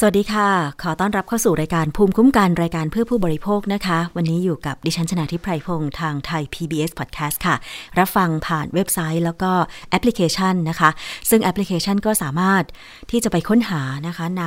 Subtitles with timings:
[0.00, 0.48] สวัสดีค่ะ
[0.82, 7.56] ขอต้อนรับเข้าสู่รายการภูมิคุ้มกันรายการเพื่อผู้บริโภคนะคะ วันนี้อยู่กับดิฉันชนะทิพไพรพงศ์ทางไทย PBS Podcast ค่ะ
[7.98, 9.52] รับฟังผ่านเว็บไซต์แล้วก็
[9.90, 10.90] แอปพลิเคชันนะคะ
[11.30, 12.64] ซึ่งแอปพลิเคชันก็สามารถ
[13.10, 14.44] ที่จะไปค้นหานะคะใน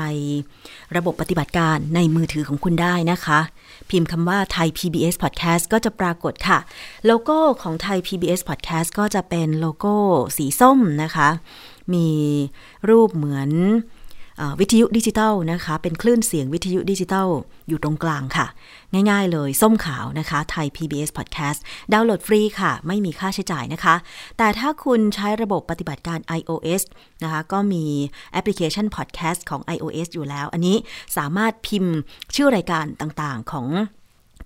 [0.96, 3.40] ระบบปฏิบัติการในมือถือของคุณได้นะคะ
[3.90, 6.60] พิมพ์คำว่าไทย PBS Podcast ก็จะปรากฏค่ะ
[7.06, 9.96] โลโก้ของไทย PBS Podcast ก็จะเป็นโลโก้
[10.38, 11.30] สีส้มนะคะ
[11.94, 12.08] มี
[12.90, 13.52] รูปเหมือน
[14.60, 17.30] วิทยุดิจิตอลนะคะ เป็นคลื่นเสียงวิทยุดิจิตอล
[17.68, 18.48] อยู่ตรงกลางค่ะ
[19.10, 21.60] ง่ายๆเลย ส้มขาวนะคะ ไทย PBS Podcast
[21.94, 23.96] ดาวน์โหลดฟรีค่ะ ไม่มีค่าใช้จ่ายนะคะ
[24.38, 26.82] แต่ถ้าคุณใช้ระบบปฏิบัติการ iOS
[27.24, 27.86] นะคะ ก็มี
[28.32, 30.78] แอปพลิเคชัน Podcast ของ iOS อยู่แล้ว อันนี้
[31.18, 31.96] สามารถพิมพ์
[32.36, 33.68] ชื่อรายการต่างๆของ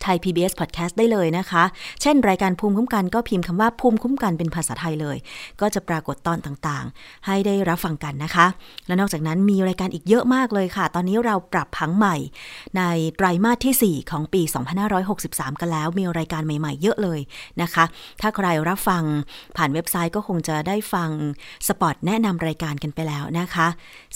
[0.02, 1.64] ไทย PBS Podcast ได้เลยนะคะ
[2.02, 5.18] เช่น รายการภูมิคุ้มกันก็พิมพ์คำว่าภูมิคุ้มกันเป็นภาษาไทยเลย
[5.62, 8.46] ก็จะปรากฏตอนต่างๆ ให้ได้รับฟังกันนะคะ
[8.88, 12.16] และนอกจากนั้นมีรายการอีกเยอะมากเลยค่ะ ตอนนี้เราปรับผังใหม่
[12.78, 12.82] ใน
[13.16, 14.42] ไตรมาสที่ 4 ของปี
[15.02, 17.20] 2563 กันแล้ว มีรายการใหม่ ๆ เยอะเลย
[17.62, 17.86] นะคะ
[18.22, 19.04] ถ้าใครรับฟัง
[19.58, 21.10] ผ่านเว็บไซต์ก็คงจะได้ฟัง
[21.68, 23.68] สปอตแนะนำรายการกันไปแล้วนะคะ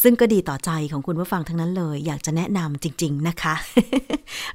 [0.03, 3.55] ซึ่งก็ดีต่อใจของคุณผู้ฟังทั้งนั้นเลย อยากจะแนะนำจริง ๆนะคะ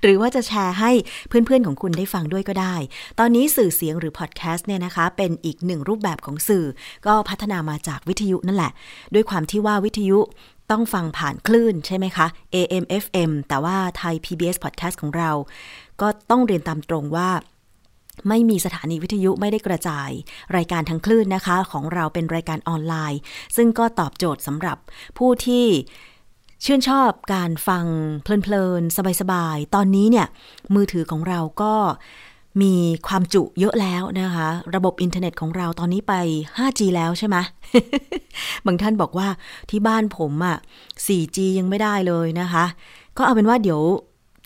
[0.03, 0.91] หรือว่าจะแชร์ให้
[1.29, 2.75] เพื่อนๆของคุณได้ฟังด้วยก็ได้
[3.19, 6.65] ตอนนี้สื่อเสียงหรือพอดแคสต์เนี่ยนะคะ เป็นอีกหนึ่งรูปแบบของสื่อ
[7.07, 8.73] ก็พัฒนามาจากวิทยุนั่นแหละ
[9.15, 10.19] ด้วยความที่ว่าวิทยุ
[10.71, 15.31] ต้องฟังผ่านคลื่นใช่ไหมคะ AM FM แต่ว่าไทย PBS Podcast ของเรา
[16.01, 17.29] ก็ต้องเรียนตามตรงว่า
[18.29, 20.11] ไม่มีสถานีวิทยุไม่ได้กระจาย
[20.57, 23.21] รายการทางคลื่นนะคะ ของเราเป็นรายการออนไลน์
[23.57, 24.79] ซึ่งก็ตอบโจทย์สำหรับ
[25.19, 25.67] ผู้ที่
[26.65, 27.85] ชื่นชอบการฟัง
[28.23, 30.27] เพลินๆ สบายๆ ตอนนี้เนี่ย
[30.75, 31.75] มือถือของเราก็
[32.63, 32.75] มี
[33.07, 36.15] ความจุเยอะแล้วนะคะ ระบบอินเทอร์เน็ตของเราตอนนี้ไป
[36.57, 37.37] 5G แล้วใช่ไหม
[38.67, 39.29] บางท่านบอกว่า
[39.71, 40.57] ที่บ้านผมอะ่ะ
[41.07, 42.65] 4G ยังไม่ได้เลยนะคะ
[43.17, 43.81] ก็เอาเป็นว่าเดี๋ยว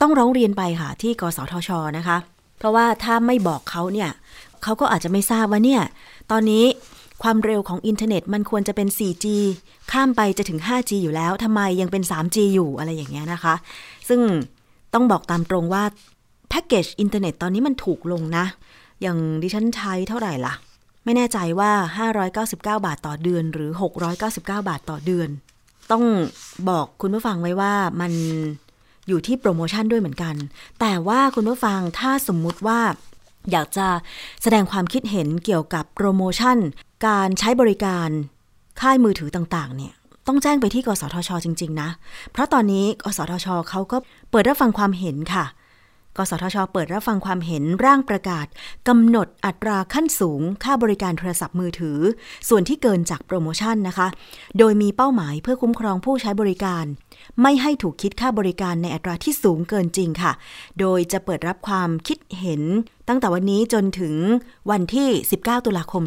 [0.00, 2.16] ต้องร้องเรียนไปค่ะ ที่กสทชนะคะ
[2.58, 4.10] เพราะว่าถ้าไม่บอกเขาเนี่ย
[4.62, 5.82] เขาก็อาจจะไม่ทราบว่าเนี่ย
[6.30, 6.64] ตอนนี้
[7.22, 9.26] ความเร็วของอินเทอร์เน็ตมันควรจะเป็น 4G
[9.92, 13.54] ข้ามไปจะถึง 5G อยู่แล้วทำไมยังเป็น 3G อยู่อะไรอย่างเงี้ยนะคะ
[14.08, 14.20] ซึ่ง
[14.94, 15.82] ต้องบอกตามตรงว่า
[16.48, 18.44] แพ็กเกจอินเทอร์เน็ตตอนนี้มันถูกลงนะ
[19.02, 20.54] อย่างดิฉันใช้เท่าไหร่ล่ะ
[21.04, 21.70] ไม่แน่ใจว่า
[22.32, 23.70] 599 บาทต่อเดือนหรือ
[24.14, 25.28] 699 บาทต่อเดือน
[25.90, 26.04] ต้อง
[26.68, 28.12] บอกคุณผู้ฟังไว้ว่ามัน
[29.08, 30.34] อยู่ที่โปรโมชั่นด้วยเหมือนกัน
[30.80, 32.80] แต่ว่าคุณผู้ฟังถ้าสมมุติว่า
[33.52, 33.88] อยากจะ
[34.42, 36.56] แสดงความคิดเห็นเกี่ยวกับโปรโมชั่น
[37.06, 38.08] การใช้บริการ
[38.80, 39.94] ค่ายมือถือต่างๆ เนี่ย
[40.26, 41.88] ต้องแจ้งไปที่กสทช จริง ๆ นะ
[42.32, 43.96] เพราะตอนนี้กสทชเขาก็
[44.30, 45.44] เปิดรับฟังความเห็นค่ะ
[46.16, 48.46] กสทช เปิดรับฟังความเห็นร่างประกาศ
[48.88, 51.98] กำหนดอัตราขั้นสูง ค่าบริการโทรศัพท์มือถือ
[52.48, 54.08] ส่วนที่เกินจากโปรโมชั่นนะคะ
[54.58, 56.84] โดยมีเป้าหมายเพื่อคุ้มครองผู้ใช้บริการ
[57.42, 60.32] ไม่ให้ถูกคิดค่าบริการในอัตราที่สูงเกินจริงค่ะ
[60.80, 62.62] โดยจะเปิดรับความคิดเห็น
[63.08, 64.14] ตั้งแต่วันนี้จนถึง
[64.70, 65.08] วันที่
[65.40, 66.02] 19 ตุลาคม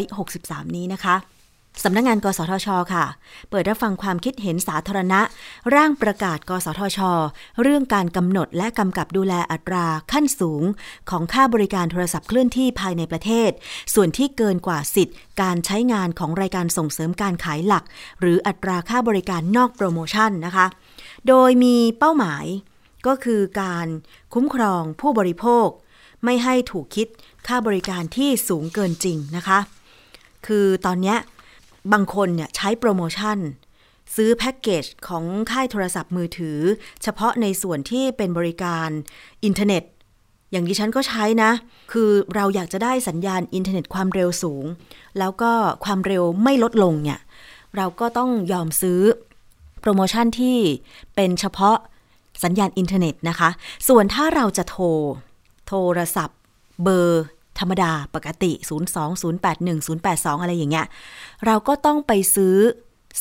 [0.00, 1.16] 2563 นี้นะคะ
[1.84, 3.04] สำนักงงาน กสทช ค่ะ
[3.50, 5.20] เปิดรับฟังความคิดเห็นสาธารณะ
[5.74, 6.98] ร่างประกาศ กสทช
[7.62, 10.62] เรื่องการกำหนดและกำกับดูแลอัตราขั้นสูง
[11.10, 13.50] ของค่าบริการโทรศัพท์เคลื่อนที่ภายในประเทศ
[13.94, 17.84] ส่วนที่เกินกว่าสิทธิ์ การใช้งานของรายการส่งเสริมการขายหลัก
[18.20, 20.66] หรืออัตราค่าบริการนอกโปรโมชั่นนะคะ
[21.28, 22.44] โดยมีเป้าหมาย
[23.06, 23.86] ก็คือการ
[24.34, 25.68] คุ้มครองผู้บริโภค
[26.24, 27.08] ไม่ให้ถูกคิด
[27.46, 29.58] ค่าบริการที่สูงเกินจริงนะคะ
[30.46, 31.16] คือตอนนี้
[31.92, 33.38] บางคนเนี่ยใช้โปรโมชั่น
[34.14, 36.58] ซื้อแพ็กเกจของค่ายโทรศัพท์มือถือ
[37.02, 38.88] เฉพาะในส่วนที่เป็นบริการ
[39.44, 39.82] อินเทอร์เน็ต
[40.50, 41.50] อย่างดิฉันก็ใช้นะ
[41.92, 44.64] คือเราอยากจะได้สัญญาณอินเทอร์เน็ตความเร็วสูง
[45.18, 45.52] แล้วก็
[45.84, 47.20] ความเร็วไม่ลดลงเนี่ย
[47.76, 49.00] เราก็ต้องยอมซื้อ
[49.80, 50.56] โปรโมชั่นที่
[51.14, 51.76] เป็นเฉพาะ
[52.44, 53.50] สัญญาณอินเทอร์เน็ตนะคะ
[53.88, 54.84] ส่วนถ้าเราจะโทร
[55.66, 56.38] โทรศัพท์
[56.82, 57.24] เบอร์
[57.60, 58.52] ธรรมดาปกติ
[59.26, 60.86] 02081 082 อะไรอย่างเงี้ย
[61.46, 62.56] เราก็ต้องไปซื้อ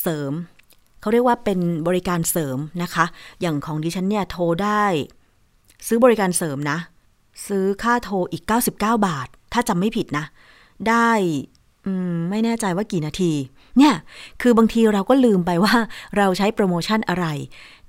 [0.02, 0.32] เสริม
[1.02, 3.06] เขาเรียกว่าเป็นบริการเสริมนะคะ
[3.42, 4.84] อย่างของดิฉันเนี่ยโทรได้
[5.88, 6.78] ซื้อบริการเสริมนะ
[7.48, 8.72] ซื้อค่าโทรอีก 99
[9.08, 10.26] บาท ถ้าจำไม่ผิดนะ
[10.90, 11.10] ได้
[12.30, 13.32] ไม่แน่ใจว่ากี่นาที
[13.78, 13.94] เนี่ย
[14.42, 15.76] คือบางทีเราก็ลืมไปว่า
[16.18, 17.26] เราใช้โปรโมชั่นอะไร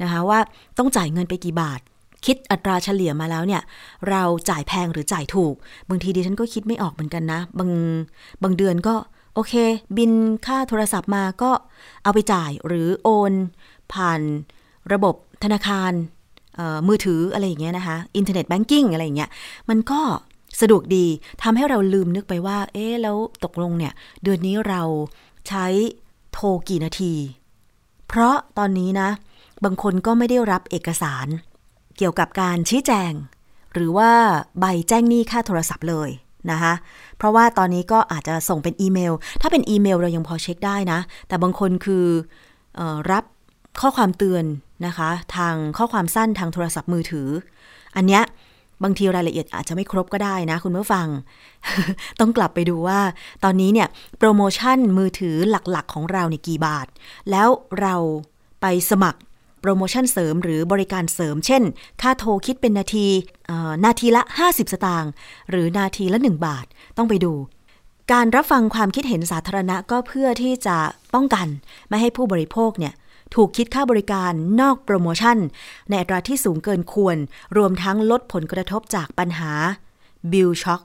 [0.02, 0.38] นะคะว่า
[0.78, 1.80] ต้องจ่ายเงินไปกี่บาท
[2.26, 3.62] คิดอัตราเฉลี่ยมาแล้วเนี่ย
[4.10, 5.54] เราจ่ายแพงหรือจ่ายถูก
[5.88, 7.70] บางทีดิฉันก็คิดไม่ออกเหมือนกันนะ บาง
[8.42, 8.94] บางเดือนก็
[9.34, 9.54] โอเค
[9.96, 10.12] บิน
[10.46, 11.50] ค่าโทรศัพท์มาก็
[12.02, 13.32] เอาไปจ่ายหรือโอน
[13.92, 14.20] ผ่าน
[14.92, 15.92] ระบบธนาคาร
[16.88, 19.30] มือถืออะไรอย่างเงี้ยนะคะอินเทอร์เน็ตแบงกิ้งอะไรอย่างเงี้ย
[19.68, 20.00] มันก็
[20.60, 21.06] สะดวกดี
[21.42, 23.92] ทำให้เราลืมนึกไปว่า เอ๊ะ แล้วตกลงเนี่ย
[24.22, 24.82] เดือนนี้เรา
[25.48, 25.66] ใช้
[26.32, 27.14] โทรกี่นาที
[28.08, 29.08] เพราะตอนนี้นะ
[29.64, 31.26] บางคนก็ไม่ได้รับเอกสาร
[31.98, 33.12] เกี่ยวกับการชี้แจง
[33.74, 34.10] หรือว่า
[34.60, 36.10] ใบแจ้งหนี้ค่าโทรศัพท์เลย
[36.50, 36.74] นะคะ
[37.16, 42.06] เพราะว่าตอนนี้ก็อาจจะส่งเป็นอีเมล ถ้าเป็นอีเมลเรายังพอเช็คได้นะ แต่บางคนคือ
[42.78, 42.80] อ
[43.10, 43.24] รับ
[43.80, 44.44] ข้อความเตือน
[44.86, 47.28] นะคะ ทางข้อความสั้นทางโทรศัพท์มือถือ
[47.96, 48.22] อันเนี้ย
[48.82, 51.06] บางทีรายละเอียดอาจจะไม่ครบก็ได้นะ คุณผู้ฟัง
[52.20, 53.00] ต้องกลับไปดูว่า
[53.44, 56.86] ตอนนี้เนี่ยโปรโมชั่นมือถือหลักๆของเราเนี่ยกี่บาท
[57.30, 57.48] แล้ว
[57.80, 57.94] เรา
[58.60, 59.20] ไปสมัคร
[59.60, 61.62] โปรโมชั่นเสริมหรือบริการเสริม เช่น
[62.02, 63.06] ค่าโทรคิดเป็นนาที
[63.84, 65.10] นาทีละ 50 สตางค์
[65.50, 66.66] หรือนาทีละ 1 บาท
[66.96, 67.32] ต้องไปดู
[68.12, 70.76] การรับฟังความคิดเห็นสาธารณะก็เพื่อที่จะ
[71.14, 71.46] ป้องกัน
[71.88, 72.94] ไม่ให้ผู้บริโภคเนี่ย
[73.34, 75.37] ถูกคิดค่าบริการนอกโปรโมชั่น
[75.88, 77.16] ในอัตราที่สูงเกินควร
[77.56, 79.52] รวมทั้งลดผลกระทบจากปัญหา
[80.32, 80.82] bill shock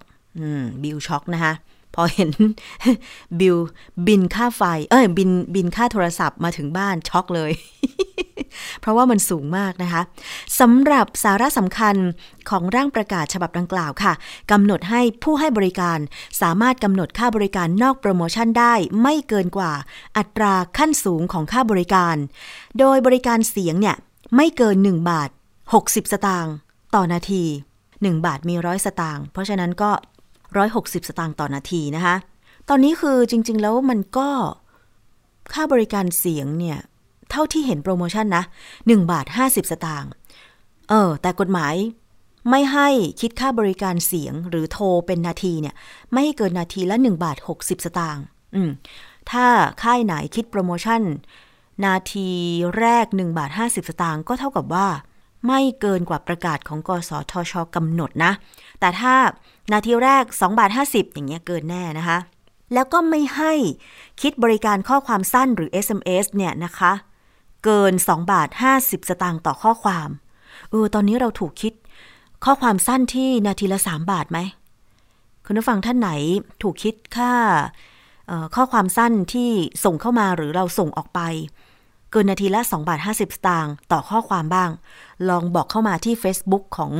[0.83, 1.53] bill shock นะคะ
[1.95, 2.31] พอเห็น
[3.39, 3.57] บิล
[4.07, 7.51] บิลค่าไฟ เอ้ยบิลบิลค่าโทรศัพท์มาถึงบ้านช็อกเลย
[8.81, 10.01] เพราะว่ามันสูงมากนะคะ
[10.59, 11.95] สำหรับสาระสำคัญ
[12.49, 14.13] ของร่างประกาศฉบับดังกล่าวค่ะ
[14.51, 15.99] กำหนดให้ผู้ให้บริการ
[16.41, 19.71] สามารถกำหนดค่าบริการนอกโปรโมชั่นได้ไม่เกินกว่า
[20.17, 22.15] อัตราขั้นสูงของค่าบริการ
[22.79, 23.95] โดยบริการเสียงเนี่ย
[24.35, 25.29] ไม่เกิน 1 บาท
[25.71, 26.53] 60 สตางค์
[26.95, 27.43] ต่อนาที
[27.85, 29.91] 1 บาทมีร้อยสตางค์เพราะฉะนั้นก็
[30.61, 32.15] 160 สตางค์ต่อนาทีนะคะ
[32.69, 34.29] ตอนนี้คือจริง ๆ แล้วมันก็
[35.53, 36.79] ค่าบริการเสียงเนี่ย
[37.31, 38.43] เท่าที่เห็นโปรโมชั่นนะ
[38.77, 40.11] 1 บาท 50 สตางค์
[40.89, 41.75] เออ แต่กฎหมาย
[42.49, 42.87] ไม่ให้
[43.21, 45.75] คิดค่าบริการเสียงหรือโทรเป็นนาทีเนี่ย
[46.11, 48.23] ไม่ให้เกินนาทีละ 1 บาท 60 สตางค์
[48.55, 48.71] อืม
[49.31, 49.45] ถ้า
[49.83, 51.01] ค่ายไหนคิดโปรโมชั่น
[51.85, 52.29] นาที
[52.79, 54.87] แรก 1 บาท 50 สตางค์ก็เท่ากับว่า
[55.47, 58.31] ไม่เกินกว่าประกาศของกสทชกำหนดนะ
[58.79, 59.13] แต่ถ้า
[59.71, 62.17] นาทีแรก2บาท50 อย่างเงี้ยเกินแน่นะคะ
[62.73, 63.53] แล้วก็ไม่ให้
[64.21, 66.91] คิดบริการข้อความสั้นหรือ SMS เนี่ยนะคะ
[67.63, 68.49] เกิน2บาท
[68.79, 70.09] 50 สตางค์ต่อข้อความ
[70.69, 71.73] เออตอนนี้เราถูกคิด
[72.45, 74.39] ข้อความสั้นที่นาทีละ 3 บาทไหม
[75.45, 76.09] คุณผู้ฟังท่านไหน
[76.61, 77.31] ถูกคิดค่า
[78.55, 79.49] ข้อความสั้นที่
[79.83, 81.19] ส่งเข้ามาหรือเราส่งออกไป
[82.13, 84.69] เกินนาทีละ2บาท50 สตางค์ต่อข้อความบ้าง
[85.29, 86.93] ลองบอกเข้ามาที่ Facebook ของ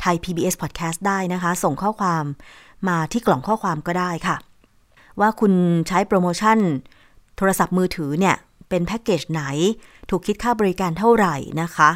[0.00, 2.24] ไทย PBS Podcast ได้นะคะ ส่งข้อความ
[2.88, 4.36] มาที่กล่องข้อความก็ได้ค่ะ
[5.20, 5.52] ว่าคุณ
[5.88, 6.58] ใช้โปรโมชั่น
[7.36, 8.36] โทรศัพท์มือถือเนี่ย
[8.68, 9.42] เป็นแพ็กเกจไหน
[10.10, 11.90] ถูกคิดค่าบริการเท่าไหร่นะคะ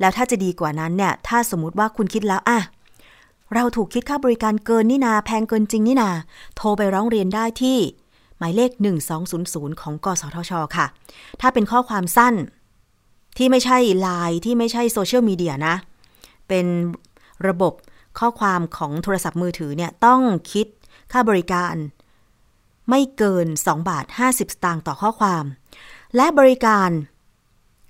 [0.00, 2.60] แล้วถ้าจะดีกว่านั้นเนี่ย ถ้าสมมติว่าคุณคิดแล้วอะ
[3.54, 6.10] เราถูกคิดค่าบริการเกินนี่นา แพงเกินจริงนี่นา
[6.56, 7.78] โทรไปร้องเรียนได้ที่
[8.40, 8.70] หมายเลข
[9.26, 10.86] 1200 ของกสทช ค่ะ
[11.40, 12.34] ถ้าเป็นข้อความสั้น
[13.36, 15.74] ที่ไม่ใช่ไลน์ที่ไม่ใช่โซเชียลมีเดียนะ
[16.48, 16.66] เป็น
[17.48, 17.72] ระบบ
[18.18, 20.20] ข้อความของโทรศัพท์มือถือเนี่ย ต้อง
[20.52, 20.66] คิด
[21.12, 21.74] ค่าบริการ
[22.90, 25.44] ไม่เกิน 2 บาท 50 สตางค์ต่อข้อความ
[26.16, 26.90] และบริการ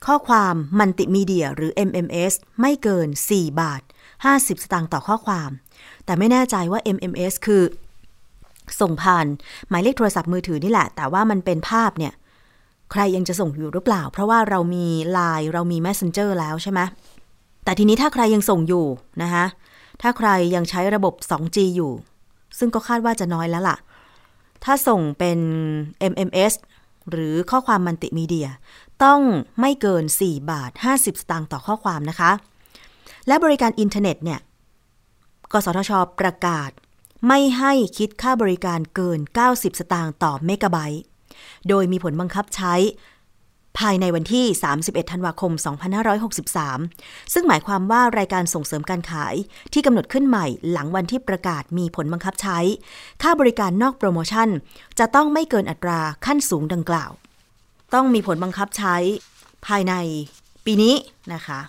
[0.06, 3.82] ข้อความมัลติมีเดียหรือ MMS ไม่เกิน 4 บาท
[4.23, 5.50] 50 สตางค์ต่อข้อความ
[6.05, 7.62] แต่ไม่แน่ใจว่า MMS คือ
[8.81, 9.26] ส่งผ่าน
[9.69, 12.12] หมายเลขโทรศัพท์มือถือนี่แหละ แต่ว่ามันเป็นภาพเนี่ย
[12.93, 14.87] ใครยังจะส่งอยู่หรือเปล่า เพราะว่าเรามี
[15.17, 16.81] Line เรามี Messenger แล้วใช่ไหม
[17.64, 18.87] แต่ทีนี้ถ้าใครยังส่งอยู่
[19.23, 19.45] นะคะ
[20.02, 21.92] ถ้าใครยังใช้ระบบ 2G อยู่
[22.59, 23.76] ซึ่งก็คาดว่าจะน้อยแล้วล่ะ
[24.64, 25.38] ถ้าส่งเป็น
[26.12, 26.52] MMS
[27.11, 28.49] หรือข้อความมัลติมีเดีย
[29.04, 29.21] ต้อง
[29.61, 32.30] ไม่เกิน 4 บาท 50 สตางค์ต่อข้อความนะคะ
[33.26, 34.40] และบริการอินเทอร์เน็ตเนี่ย
[35.52, 35.90] กสทช
[36.21, 36.71] ประกาศ
[37.27, 39.19] ไม่ให้คิดค่าบริการเกิน
[39.50, 41.03] 90 สตางค์ต่อเมกะไบต์
[41.69, 42.75] โดยมีผลบังคับใช้
[43.79, 44.47] ภายในวันที่
[44.81, 45.53] 31 ธันวาคม
[46.43, 49.35] 2563 ซึ่งหมายความว่ารายการส่งเสริมการขาย
[49.73, 52.59] ที่กำหนดขึ้นใหม่หลังวันที่ประกาศมีผลบังคับใช้
[53.23, 54.49] ค่าบริการนอกโปรโมชั่น
[54.99, 57.11] จะต้องไม่เกินอัตราขั้นสูงดังกล่าว
[57.95, 58.97] ต้องมีผลบังคับใช้
[59.67, 59.95] ภายใน
[60.65, 60.95] ปีนี้
[61.35, 61.61] นะคะ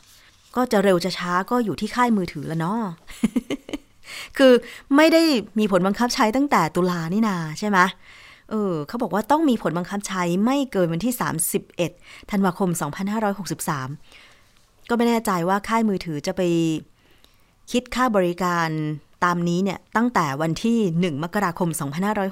[0.55, 2.81] ก็จะเร็วจะช้าก็อยู่ที่ค่ายมือถือแล้วเนาะ
[4.37, 4.53] คือ
[4.95, 5.21] ไม่ได้
[5.59, 7.79] มีผลบังคับใช้ตั้งแต่ตุลานี่นาใช่ไหม
[8.49, 11.13] เออเขาบอกว่าต้องมีผลบังคับใช้ไม่เกินวันที่
[11.71, 12.69] 31 ธันวาคม
[13.79, 16.41] 2563 ก็ไม่แน่ใจว่าค่ายมือถือจะไป
[17.71, 18.69] คิดค่าบริการ
[19.23, 21.69] ตามนี้เนี่ยตั้งแต่วันที่ 1 มกราคม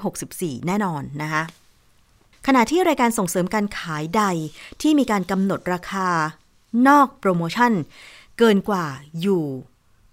[0.01, 1.43] 2564 แน่นอนนะคะ
[2.47, 4.23] ขณะที่รายการส่งเสริมการขายใด
[4.81, 6.09] ที่มีการกำหนดราคา
[6.87, 7.71] นอกโปรโมชั่น
[8.37, 8.85] เกินกว่า
[9.21, 9.43] อยู่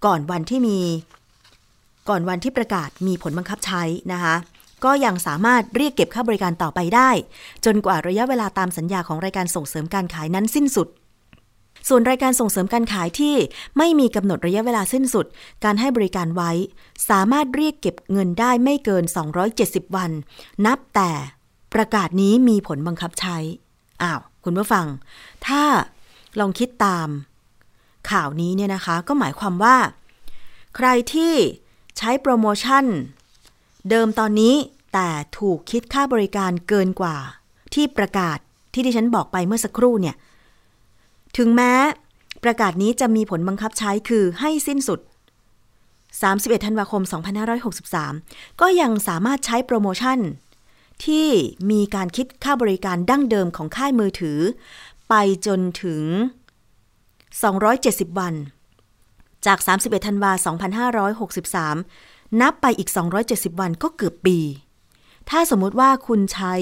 [0.05, 0.79] ก่อนวันที่มี
[2.09, 4.35] ก่อนวันที่ประกาศมีผลบังคับใช้นะคะ
[4.85, 7.09] ก็ยังสามารถเรียกเก็บค่าบริการต่อไปได้
[7.65, 10.87] จนกว่าระยะเวลาตามสัญญาของรายการส่งเสริมการขายนั้นสิ้นสุด
[11.87, 13.35] ส่วนรายการส่งเสริมการขายที่
[13.77, 15.25] ไม่มีกำหนดระยะเวลาสิ้นสุด
[15.63, 16.51] การให้บริการไว้
[17.09, 19.03] สามารถเรียกเก็บเงินได้ไม่เกิน
[19.49, 20.11] 270 วัน
[20.65, 21.11] นับแต่
[21.73, 23.37] ประกาศนี้มีผลบังคับใช้
[24.01, 24.85] อ้าว คุณผู้ฟัง
[25.47, 25.63] ถ้า
[26.39, 27.07] ลองคิดตาม
[28.11, 29.77] ข่าวนี้เนี่ยนะคะ ก็หมายความว่า
[30.75, 31.33] ใครที่
[31.97, 32.85] ใช้โปรโมชั่น
[33.89, 34.55] เดิมตอนนี้
[34.93, 37.17] แต่ถูกคิดค่าบริการเกินกว่า
[37.73, 38.37] ที่ประกาศ
[38.73, 40.15] ที่ดิฉันบอกไปเมื่อสักครู่เนี่ย
[41.37, 41.73] ถึงแม้
[42.43, 44.99] ประกาศนี้จะมีผลบังคับใช้คือให้สิ้นสุด
[45.83, 47.01] 31 ธันวาคม
[47.81, 50.19] 2563 ก็ยังสามารถใช้โปรโมชั่น
[51.05, 51.27] ที่
[51.71, 54.39] มีการคิดค่าบริการดั้งเดิมของค่ายมือถือ
[55.09, 55.13] ไป
[55.45, 56.03] จนถึง
[56.91, 58.33] 270 วัน
[59.45, 60.31] จาก 31 ธันวา
[61.15, 62.89] 2563 นับไปอีก
[63.25, 64.39] 270 วันก็เกือบปี
[65.29, 66.55] ถ้าสมมุติว่าคุณใช้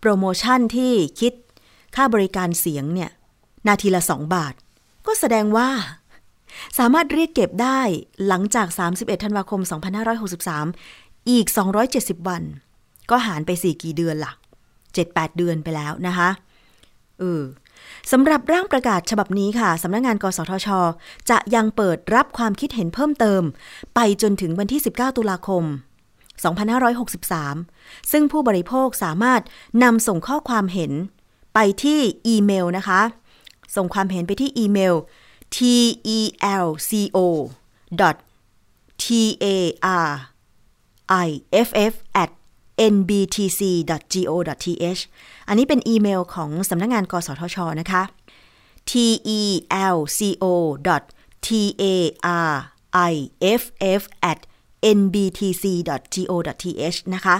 [0.00, 1.32] โปรโมชั่นที่คิด
[1.96, 3.10] ค่าบริการเสียงเนี่ย
[3.68, 4.54] นาทีละ 2 บาท
[5.06, 5.68] ก็แสดงว่า
[6.78, 7.80] สามารถเรียกเก็บได้
[8.26, 8.66] หลังจาก
[8.96, 9.60] 31 ธันวาคม
[10.44, 11.46] 2563 อีก
[11.86, 12.42] 270 วัน
[13.10, 14.32] ก็หารไป 4 กี่เดือนละ่ะ
[14.94, 16.30] 7-8 เดือนไปแล้วนะคะ
[17.18, 17.42] เออ
[18.10, 20.68] สำหรับร่างประกาศฉบับนี้ค่ะสำนักงงานกสทช
[21.30, 23.42] จะยังเปิดรับความคิดเห็นเพิ่มเติม
[23.94, 25.64] ไปจนถึงวันที่ 19 ตุลาคม
[26.46, 29.40] 2563 ซึ่งผู้บริโภคสามารถ
[29.82, 30.92] นำส่งข้อความเห็น
[31.54, 33.00] ไปที่อีเมลนะคะ
[33.76, 34.94] ส่งความเห็นไปที่อีเมล
[35.56, 37.18] telco
[39.02, 40.14] tar
[41.62, 42.30] iff at
[42.94, 44.32] nbtc.go.th
[45.48, 48.02] อันนี้เป็นอีเมลของสำนักงงานกสทช นะคะ
[48.90, 50.44] telco
[51.46, 52.52] tar
[53.52, 54.40] iff at
[54.98, 56.28] nbtc.go.th
[57.14, 57.36] นะคะ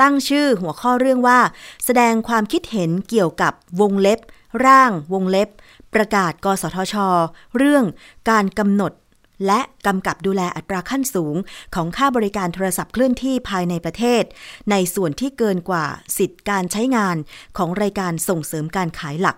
[0.00, 1.38] ตั้งชื่อหัวข้อเรื่องว่า
[1.84, 4.20] แสดงความคิดเห็นเกี่ยวกับวงเล็บ
[4.66, 5.48] ร่างวงเล็บ
[5.94, 6.94] ประกาศ กสทช
[7.56, 7.84] เรื่อง
[8.30, 8.92] การกำหนด
[9.46, 11.36] และกำกับดูแลอัตราขั้นสูง
[11.74, 14.22] ของค่าบริการโทรศัพท์เคลื่อนที่ภายในประเทศ
[14.70, 15.84] ในส่วนที่เกินกว่า
[16.18, 17.16] สิทธิ์การใช้งาน
[17.58, 19.36] ของรายการส่งเสริมการขายหลัก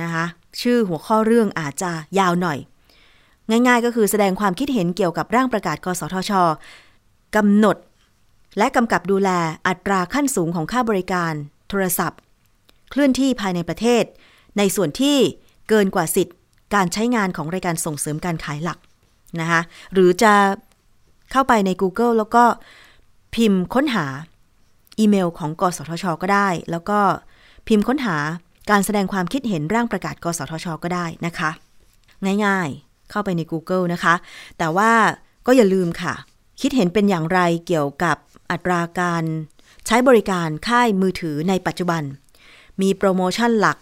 [0.00, 0.26] นะคะ
[0.60, 2.58] ชื่อหัวข้อเรื่องอาจจะยาวหน่อย
[3.50, 6.32] ง่ายๆ ก็คือแสดงความคิดเห็นเกี่ยวกับร่างประกาศ กสทช
[7.36, 7.76] กำหนด
[8.58, 9.30] และกำกับดูแล
[9.68, 11.32] อัตราขั้นสูงของค่าบริการ
[11.68, 12.20] โทรศัพท์
[12.90, 14.04] เคลื่อนที่ภายในประเทศ
[14.58, 15.18] ในส่วนที่
[15.68, 16.36] เกินกว่าสิทธิ์
[16.74, 18.78] การใช้งานของรายการส่งเสริมการขายหลัก
[19.42, 19.60] นะคะ
[19.92, 20.32] หรือจะ
[21.32, 22.44] เข้าไปใน Google แล้วก็
[23.34, 24.06] พิมพ์ค้นหา
[24.98, 26.98] อีเมลของกสทช ก็ได้ แล้วก็
[27.68, 28.16] พิมพ์ค้นหา
[28.70, 31.50] การแสดงความคิดเห็นร่างประกาศ กสทช ก็ได้นะคะ
[32.44, 34.14] ง่ายๆ เข้าไปใน Google นะคะ
[34.58, 34.90] แต่ว่า
[35.46, 36.14] ก็อย่าลืมค่ะ
[36.60, 38.16] คิดเห็นเป็นอย่างไรเกี่ยวกับ
[38.50, 39.24] อัตราการ
[39.86, 42.02] ใช้บริการค่ายมือถือในปัจจุบัน
[42.80, 43.78] มีโปรโมชั่นหลัก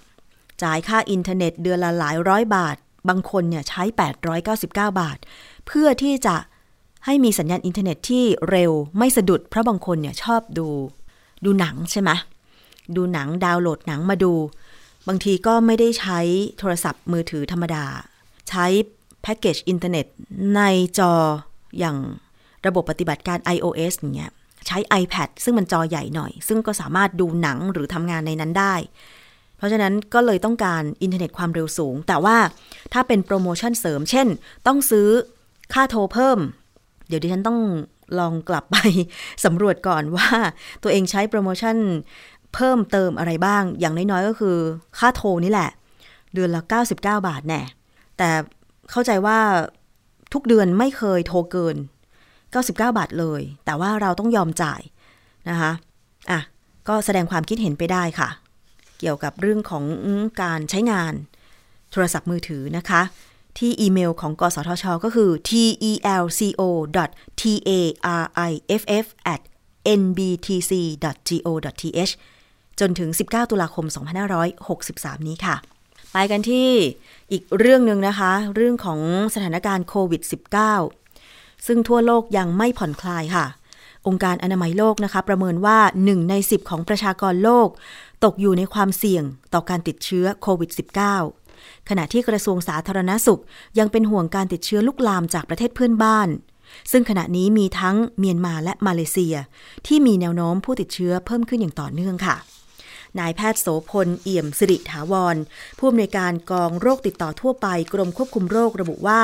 [0.62, 2.76] จ่ายค่าอินเทอร์เน็ตเดือนละหลายร้อยบาท
[3.08, 3.82] บางคนเนี่ยใช้
[4.26, 5.18] 899 บาท
[5.66, 6.36] เพื่อที่จะ
[7.04, 10.68] ให้มีสัญญาณอินเทอร์เน็ตที่เร็วไม่สะดุด เพราะบางคนเนี่ยชอบดู
[11.44, 12.10] ดูหนังใช่ไหม
[12.96, 14.32] ดูหนังดาวน์โหลดหนังมาดู
[15.08, 16.18] บางทีก็ไม่ได้ใช้
[16.58, 17.84] โทรศัพท์มือถือธรรมดา
[18.48, 18.66] ใช้
[19.22, 20.06] แพ็กเกจอินเทอร์เน็ต
[20.56, 20.60] ใน
[20.98, 21.12] จอ
[21.78, 21.96] อย่าง
[22.66, 24.32] ระบบปฏิบัติการ iOS อย่างเงี้ย
[24.66, 28.74] ใช้ iPad ซึ่งมันจอใหญ่หน่อย ซึ่งก็สามารถดูหนังหรือทำงานในนั้นได้
[29.64, 32.36] เพราะฉะนั้นก็เลยต้องการอินเทอร์เน็ตความเร็วสูง แต่ว่า
[32.92, 34.26] ถ้าเป็นโปรโมชั่นเสริม เช่น
[34.66, 35.08] ต้องซื้อ
[35.74, 36.38] ค่าโทรเพิ่ม
[37.08, 37.60] เดี๋ยวดิฉันต้อง
[38.18, 38.76] ลองกลับไป
[39.44, 40.28] สำรวจก่อนว่า
[40.82, 41.76] ตัวเองใช้โปรโมชั่น
[42.54, 44.56] เพิ่มเติมอะไรบ้าง อย่างน้อยๆก็คือ
[44.98, 45.70] ค่าโทรนี่แหละ
[46.34, 47.60] เดือนละ 99 บาทแน่
[48.18, 48.28] แต่
[48.90, 49.38] เข้าใจว่า
[50.32, 51.76] ทุกเดือนไม่เคยโทรเกิน
[52.30, 54.80] 99 บาทเลย แต่ว่าเราต้องยอมจ่าย
[55.48, 55.72] นะคะ
[56.30, 56.40] อะ
[56.88, 58.28] ก็แสดงความคิดเห็นไปได้ค่ะ
[58.98, 59.84] เกี่ยวกับเรื่องของ
[60.42, 61.14] การใช้งาน
[61.90, 63.02] โทรศัพท์มือถือนะคะ
[63.58, 66.36] ที่อีเมลของกสทช ก็คือ telco.tariff
[69.34, 69.40] at
[70.00, 71.32] nbtc.go.th
[72.80, 73.86] จนถึง 19 ตุลาคม
[74.56, 75.56] 2563 นี้ค่ะ
[76.12, 76.68] ไปกันที่
[77.32, 79.00] อีกเรื่องหนึ่งนะคะ เรื่องของ
[79.34, 80.22] สถานการณ์โควิด
[80.94, 83.46] -19 ซึ่งทั่วโลกยังไม่ผ่อนคลายค่ะ
[84.06, 87.68] องค์การอนามัยโลกนะคะ ประเมินว่า 1 ใน 10 ของประชากรโลก
[88.24, 90.70] ตกอยู่ในความเสี่ยงต่อการติดเชื้อโควิด
[91.30, 93.42] -19 ขณะที่กระทรวงสาธารณสุข
[93.78, 96.28] ยังเป็นห่วงการติดเชื้อลุกลามจากประเทศเพื่อนบ้าน
[96.92, 99.36] ซึ่งขณะนี้มีทั้งเมียนมาและมาเลเซีย
[99.86, 102.36] ที่มีแนวโน้มผู้ติดเชื้อเพิ่มขึ้นอย่างต่อเนื่องค่ะ
[103.18, 105.36] นายแพทย์โสพล เอี่ยมสิริถาวร
[105.78, 109.22] ผู้อำนวยการกองโรคติดต่อทั่วไปกรมควบคุมโรคระบุว่า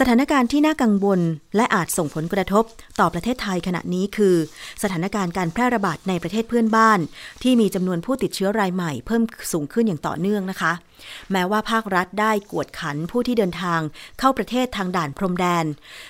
[0.00, 1.20] สถานการณ์ที่น่ากังวล
[1.56, 2.64] และอาจส่งผลกระทบ
[3.00, 4.36] ต่อประเทศไทยขณะนี้คือ
[4.82, 6.98] สถานการณ์การแพร่ระบาดในประเทศเพื่อนบ้าน
[7.42, 9.22] ที่มีจำนวนผู้ติดเชื้อรายใหม่เพิ่ม
[9.52, 10.72] สูงขึ้นอย่างต่อเนื่องนะคะ
[11.32, 13.80] แม้ว่าภาครัฐได้กวดขันผู้ที่เดินทาง
[14.18, 15.66] เข้าประเทศทางด่านพรมแดน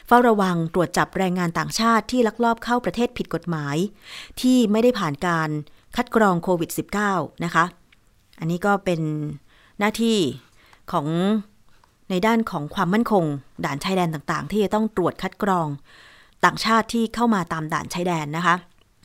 [0.06, 3.76] เฝ้าระวังตรวจจับแรงงานต่างชาติที่ลักลอบเข้าประเทศผิดกฎหมาย
[4.40, 5.48] ที่ไม่ได้ผ่านการ
[5.96, 6.70] คัดกรองโควิด
[7.06, 7.64] -19 นะคะ
[8.40, 9.00] อันนี้ก็เป็น
[9.78, 10.18] หน้าที่
[10.92, 11.06] ของ
[12.10, 13.24] ในด้านของความมั่นคง
[13.64, 15.68] ด่านชายแดนต่างๆ ที่จะต้องตรวจคัดกรอง
[16.44, 18.54] ต่างชาติที่เข้ามาตามด่านชายแดนนะคะ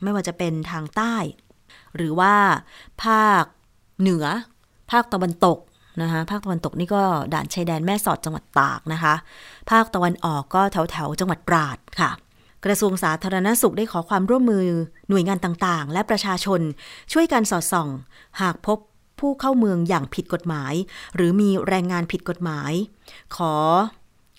[0.04, 1.16] ไม่ว่าจะเป็นทางใต้
[1.96, 2.34] หรือว่า
[3.04, 3.44] ภาค
[4.00, 4.26] เหนือ
[4.92, 5.60] ภาคตะวันตก
[6.02, 7.02] นะคะภาคตะวันตกนี่ก็
[7.34, 9.14] ด่านชายแดนแม่สอดจังหวัดตากนะคะ
[9.72, 12.12] ภาคตะวันออกก็แถวแถวจังหวัดตราดค่ะ
[12.66, 14.66] กระทรวงสาธารณสุขได้ขอความร่วมมือ
[15.10, 16.62] หน่วยงานต่างๆ และประชาชน
[17.12, 17.90] ช่วยกันสอดส่อง
[18.42, 18.78] หากพบ
[19.20, 20.74] ผู้เข้าเมืองอย่างผิดกฎหมาย
[21.16, 22.72] หรือมีแรงงานผิดกฎหมาย
[23.36, 23.54] ขอ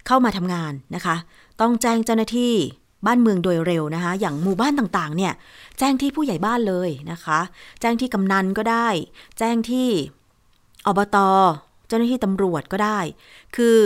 [0.07, 1.17] เข้ามาทำงานนะคะ
[1.61, 2.55] ต้องแจ้งเจ้าหน้าที่
[3.07, 5.33] บ้านเมืองโดยเร็วนะคะ อย่างหมู่บ้านต่างๆ เนี่ย
[5.79, 7.41] แจ้งที่ผู้ใหญ่บ้านเลยนะคะ
[7.81, 8.89] แจ้งที่กำนันก็ได้
[9.39, 9.89] แจ้งที่
[10.87, 11.17] อบต
[11.89, 12.99] เจ้าหน้าที่ตำรวจก็ได้
[13.57, 13.79] คือ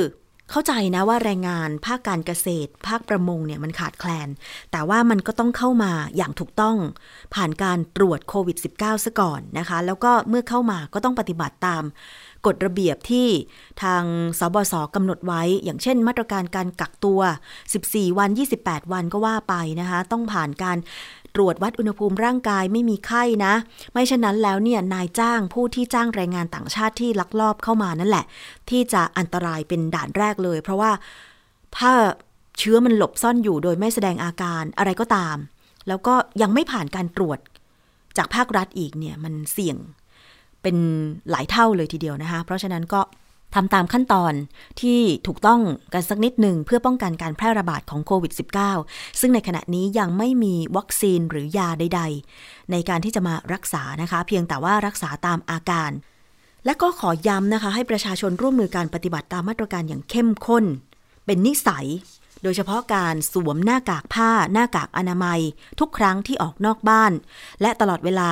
[0.50, 4.28] เข้าใจนะว่าแรงงานภาคการเกษตร ภาคประมงเนี่ยมันขาดแคลน
[4.72, 6.76] แต่ว่ามันก็ต้องเข้ามาอย่างถูกต้อง
[7.34, 11.82] ผ่านการตรวจโควิด -19 ซะก่อนนะคะ แล้วก็เมื่อเข้ามาก็ต้องปฏิบัติตาม
[12.46, 13.28] กฎระเบียบที่
[13.82, 14.02] ทาง
[14.38, 17.20] สบศกำหนดไว้ อย่างเช่น มาตรการการกักตัว
[17.70, 20.76] 14 วัน 28 วันก็ว่าไปนะคะ ต้องผ่านการ
[21.34, 23.54] ตรวจวัดอุณหภูมิร่างกายไม่มีไข้นะ
[23.92, 28.24] ไม่เช่นนั้นแล้วเนี่ยนายจ้างผู้ที่จ้างแรงงานต่างชาติที่ลักลอบเข้ามานั่นแหละ
[28.70, 30.90] ที่จะอันตรายเป็นด่านแรกเลย เพราะว่า
[31.76, 31.92] ถ้า
[32.58, 35.36] เชื้อมันหลบซ่อนอยู่โดยไม่แสดงอาการอะไรก็ตาม
[35.88, 37.38] แล้วก็ยังไม่ผ่านการตรวจ
[38.16, 39.76] จากภาครัฐอีกเนี่ยมันเสี่ยง
[40.62, 40.76] เป็น
[41.30, 43.00] หลายเท่าเลยทีเดียวนะคะ เพราะฉะนั้นก็
[43.54, 44.32] ทำตามขั้นตอน
[44.80, 45.60] ที่ถูกต้อง
[45.92, 48.32] กันสักนิดหนึ่งเพื่อป้องกันการแพร่ระบาดของโควิด
[48.76, 52.02] -19 ซึ่งในขณะนี้ยังไม่มีวัคซีนหรือยาใด
[52.36, 55.90] ๆ ในการที่จะมารักษานะคะ เพียงแต่ว่ารักษาตามอาการ
[56.64, 60.64] และก็ขอย้ำนะคะ ให้ประชาชนร่วมมือการปฏิบัติตามมาตรการอย่างเข้มข้น
[61.26, 61.86] เป็นนิสัย
[62.42, 65.40] โดยเฉพาะการสวมหน้ากากผ้า หน้ากากอนามัย
[65.80, 67.12] ทุกครั้งที่ออกนอกบ้าน
[67.60, 68.30] และตลอดเวลา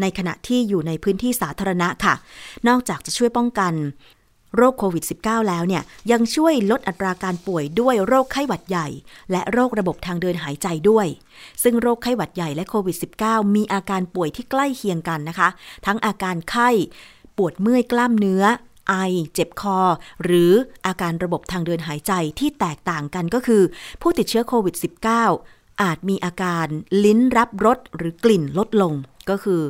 [0.00, 2.14] ในขณะที่อยู่ในพื้นที่สาธารณะค่ะ
[2.68, 3.72] นอกจากจะช่วยป้องกัน
[4.56, 8.88] โรคโควิด -19 แล้วเนี่ยยังช่วยลดอัตราการป่วยด้วยโรคไข้หวัดใหญ่
[9.30, 11.06] และโรคระบบทางเดินหายใจด้วย
[11.62, 15.48] ซึ่งโรคไข้หวัดใหญ่และโควิด -19 มีอาการป่วยที่ใกล้เคียงกันนะคะ
[15.86, 16.70] ทั้งอาการไข้
[17.36, 18.44] ปวดเมื่อยกล้ามเนื้อ
[18.88, 18.94] ไอ
[19.34, 19.78] เจ็บคอ
[20.24, 20.52] หรือ
[20.86, 23.62] อาการระบบทางเดินหายใจที่แตกต่างกันก็คือ
[24.02, 24.76] ผู้ติดเชื้อโควิด
[25.28, 26.66] -19 อาจมีอาการ
[27.04, 28.92] ลิ้นรับรสหรือกลิ่นลดลง
[29.30, 29.62] ก็คือ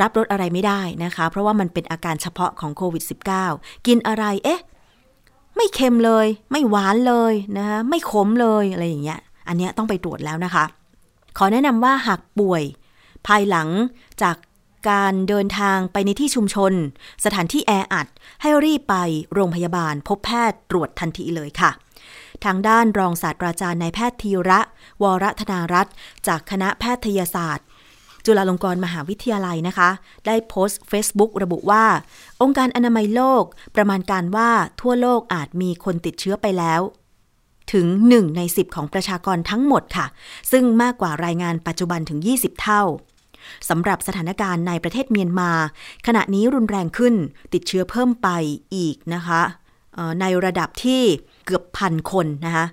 [0.00, 3.04] รับรสอะไรไม่ได้นะคะ เพราะว่ามันเป็นอาการเฉพาะของโควิด
[3.44, 4.60] -19 กินอะไร เอ๊ะ
[5.56, 10.64] ไม่เค็มเลย ไม่หวานเลยนะคะไม่ขมเลยอะไรอย่างเงี้ย อันเนี้ยต้องไปตรวจแล้วนะคะ
[11.38, 12.62] ขอแนะนำว่าหากป่วย
[13.26, 13.68] ภายหลัง
[14.22, 14.36] จาก
[14.90, 16.72] การเดินทางไปในที่ชุมชน
[17.24, 18.06] สถานที่แออัด
[18.42, 18.96] ให้รีบไป
[19.34, 21.70] โรงพยาบาล พบแพทย์ตรวจทันทีเลยค่ะ
[22.44, 24.60] ทางด้านรองศาสตราจารย์นายแพทย์ธีระ
[25.02, 25.94] วรธนารัตน์
[26.26, 27.66] จากคณะแพทยศาสตร์
[28.26, 29.90] จุฬาลงกรณ์มหาวิทยาลัยนะคะ
[30.26, 31.84] ได้โพสต์ Facebook ระบุว่า
[32.42, 33.44] องค์การอนามัยโลก
[33.76, 36.80] ประมาณการว่าทั่วโลกอาจมีคนติดเชื้อไปแล้ว
[37.72, 40.06] ถึง 1 ใน 10 ของประชากรทั้งหมดค่ะ
[40.50, 42.82] ซึ่งมากกว่ารายงานปัจจุบันถึง 20 เท่า
[43.68, 45.50] สำหรับสถานการณ์ในประเทศเมียนมา
[46.06, 47.14] ขณะนี้รุนแรงขึ้น
[47.54, 48.28] ติดเชื้อเพิ่มไป
[48.74, 49.42] อีกนะคะ
[50.20, 51.02] ในระดับที่
[51.44, 52.66] เกือบพันคนนะคะ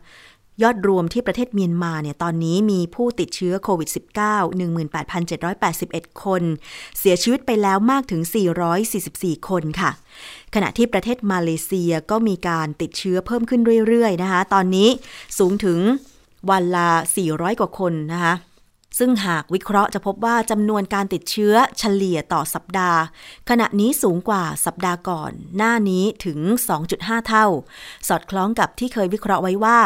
[0.64, 3.96] ยอดรวมที่ประเทศเมียนมาเนี่ยตอนนี้มีผู้ติดเชื้อโควิด -19
[5.28, 6.44] 18,781 คน
[7.00, 8.22] เสียชีวิตไปแล้วมากถึง
[8.86, 9.92] 444 คนค่ะ
[10.54, 14.90] ขณะที่ประเทศมาเลเซียก็มีการติดเชื้อเพิ่มขึ้นเรื่อยๆนะคะ ตอนนี้
[15.38, 15.80] สูงถึง
[16.50, 16.90] วันละ
[17.26, 18.34] 400 กว่าคนนะคะ
[18.98, 23.00] ซึ่งหากวิเคราะห์จะพบว่าจำนวนการติดเชื้อเฉลี่ยต่อสัปดาห์
[23.50, 26.40] ขณะนี้สูงกว่าสัปดาห์ก่อน หน้านี้ถึง
[26.84, 27.46] 2.5 เท่า
[28.08, 29.80] สอดคล้องกับที่เคยวิเคราะห์ไว้ว่า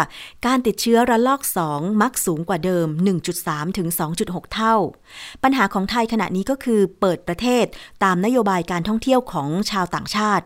[0.46, 2.88] การติดเชื้อระลอก 2 มักสูงกว่าเดิม
[3.34, 3.88] 1.3 ถึง
[4.22, 4.76] 2.6 เท่า
[5.44, 7.66] ปัญหาของไทยขณะนี้ก็คือเปิดประเทศ
[8.04, 10.46] ตามนโยบายการท่องเที่ยวของชาวต่างชาติ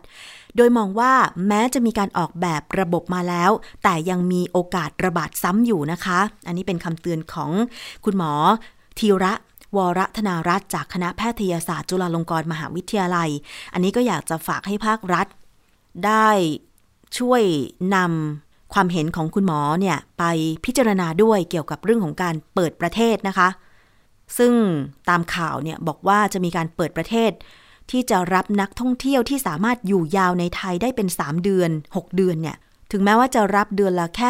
[0.56, 1.14] โดยมองว่า
[1.48, 3.52] แม้จะมีการออกแบบระบบมาแล้ว
[3.84, 7.52] แต่ยังมีโอกาสระบาดซ้ำอยู่นะคะ อันนี้เป็นคำเตือนของ
[8.06, 8.34] คุณหมอ
[9.00, 9.34] ธีระ
[9.76, 13.30] วรธนารัตจากคณะแพทยศาสตร์จุฬาลงกรณ์มหาวิทยาลัย
[13.74, 15.28] อันนี้ก็อยากจะฝากให้ภาครัฐ
[16.06, 16.30] ได้
[17.18, 17.44] ช่วย
[17.96, 20.24] นำความเห็นของคุณหมอเนี่ยไป
[20.66, 23.50] พิจารณาด้วยเกี่ยวกับเรื่องของการเปิดประเทศนะคะ
[24.38, 24.54] ซึ่ง
[25.10, 27.32] ตามข่าวเนี่ยบอกว่าจะมีการเปิดประเทศ
[27.92, 32.58] ที่จะรับนักท่องเที่ยวที่สามารถอยู่ยาวในไทยได้เป็น 3 เดือน 6 เดือนเนี่ย
[32.92, 34.28] ถึงแม้ว่าจะรับเดือนละแค่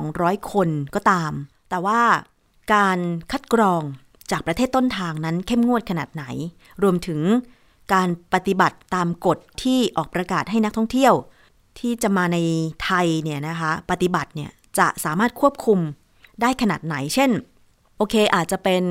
[0.00, 1.32] 1,200 คนก็ตาม
[1.70, 2.00] แต่ว่า
[2.74, 2.98] การ
[3.32, 3.82] คัดกรอง
[4.30, 6.24] จากประเทศต้นทางนั้นเข้มงวดขนาดไหน
[6.82, 7.20] รวมถึง
[7.92, 11.14] การปฏิบัติตามกฎที่ออกประกาศให้นักท่องเที่ยว
[11.78, 12.38] ที่จะมาใน
[12.84, 15.78] ไทยเนี่ยนะคะ ปฏิบัติเนี่ยจะสามารถควบคุม
[16.40, 17.30] ได้ขนาดไหน เช่น
[17.96, 18.84] โอเคอาจจะเป็น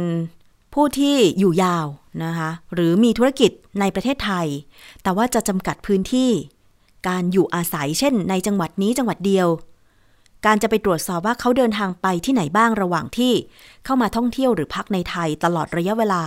[0.75, 1.87] ผู้ที่อยู่ยาว
[2.23, 4.47] นะคะหรือมีธุรกิจในประเทศไทย
[5.03, 6.31] แต่ว่าจะจำกัดพื้นที่
[7.07, 9.47] การอยู่อาศัยเช่น ในจังหวัดนี้จังหวัดเดียว
[10.45, 13.33] การจะไปตรวจสอบว่าเขาเดินทางไปที่ไหนบ้างระหว่างที่
[13.85, 16.21] เข้ามาท่องเที่ยวหรือพักในไทยตลอดระยะเวลา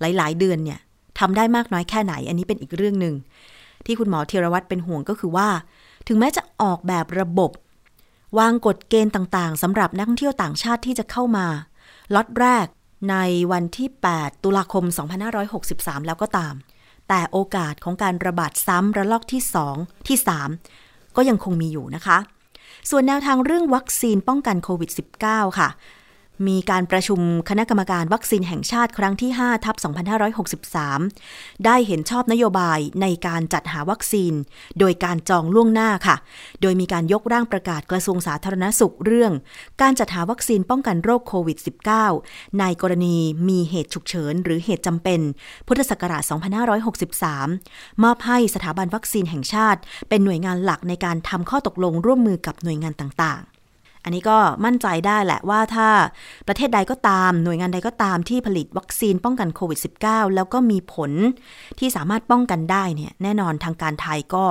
[0.00, 0.78] หลาย ๆ เดือนเนี่ย
[1.18, 3.14] ทำได้มากน้อยแค่ไหน อันนี้เป็นอีกเรื่องหนึ่ง
[3.86, 5.48] ที่คุณหมอเทรวัตรเป็นห่วงก็คือว่า
[6.08, 7.50] ถึงแม้จะออกแบบระบบ
[8.38, 11.46] วางกฎเกณฑ์ต่างๆสำหรับนักท่องเที่ยวต่างชาติที่จะเข้ามา
[12.14, 12.66] ล็อตแรก
[13.10, 13.16] ใน
[13.52, 14.84] วันที่ 8 ตุลาคม
[15.46, 16.54] 2563 แล้วก็ตาม
[17.08, 19.42] แต่โอกาสของการระบาดซ้ำระลอกที่
[19.76, 20.18] 2 ที่
[20.66, 22.18] 3 ก็ยังคงมีอยู่นะคะ
[22.90, 24.90] ส่วนแนวทางเรื่องวัคซีนป้องกันโควิด
[25.24, 25.68] -19 ค่ะ
[26.48, 29.76] มีการประชุมคณะกรรมการวัคซีนแห่งชาติครั้งที่ 5 ทับ
[30.66, 34.32] 2563 ได้เห็นชอบนโยบายในการจัดหาวัคซีน
[34.78, 36.16] โดยการจองล่วงหน้าค่ะ
[36.62, 39.32] โดยมีการยกร่างประกาศกระทรวงสาธารณสุขเรื่อง
[39.82, 41.58] การจัดหาวัคซีนป้องกันโรคโควิด
[42.08, 43.16] -19 ในกรณี
[43.48, 45.20] มีเหตุฉุกเฉิน หรือเหตุจำเป็น
[45.66, 46.22] พุทธศักราช
[47.12, 53.55] 2563 มอบให้สถาบันวัคซีนแห่งชาติ เป็นหน่วยงานหลักในการทำข้อตกลงร่วมมือกับหน่วยงานต่างๆ
[54.06, 55.88] อันนี้ก็มั่นใจได้แหละว่าถ้า
[56.48, 61.10] ประเทศใดก็ตามหน่วยงานใดก็ตามที่ผลิตวัคซีนป้องกันโควิด -19 แล้วก็มีผล
[61.78, 64.44] ที่สามารถป้องกันได้เนี่ยแน่นอนทางการไทยก็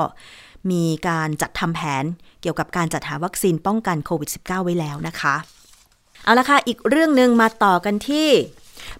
[0.71, 2.03] มีการจัดทำแผน
[2.41, 5.35] เกี่ยวกับการจัดหาวัคซีนป้องกันโควิด -19 ไว้แล้วนะคะ
[6.23, 8.29] เอาละค่ะ อีกเรื่องหนึ่งมาต่อกันที่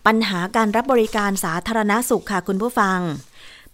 [0.05, 2.99] ปัญหาการรับบริการสาธารณสุขค่ะคุณผู้ฟัง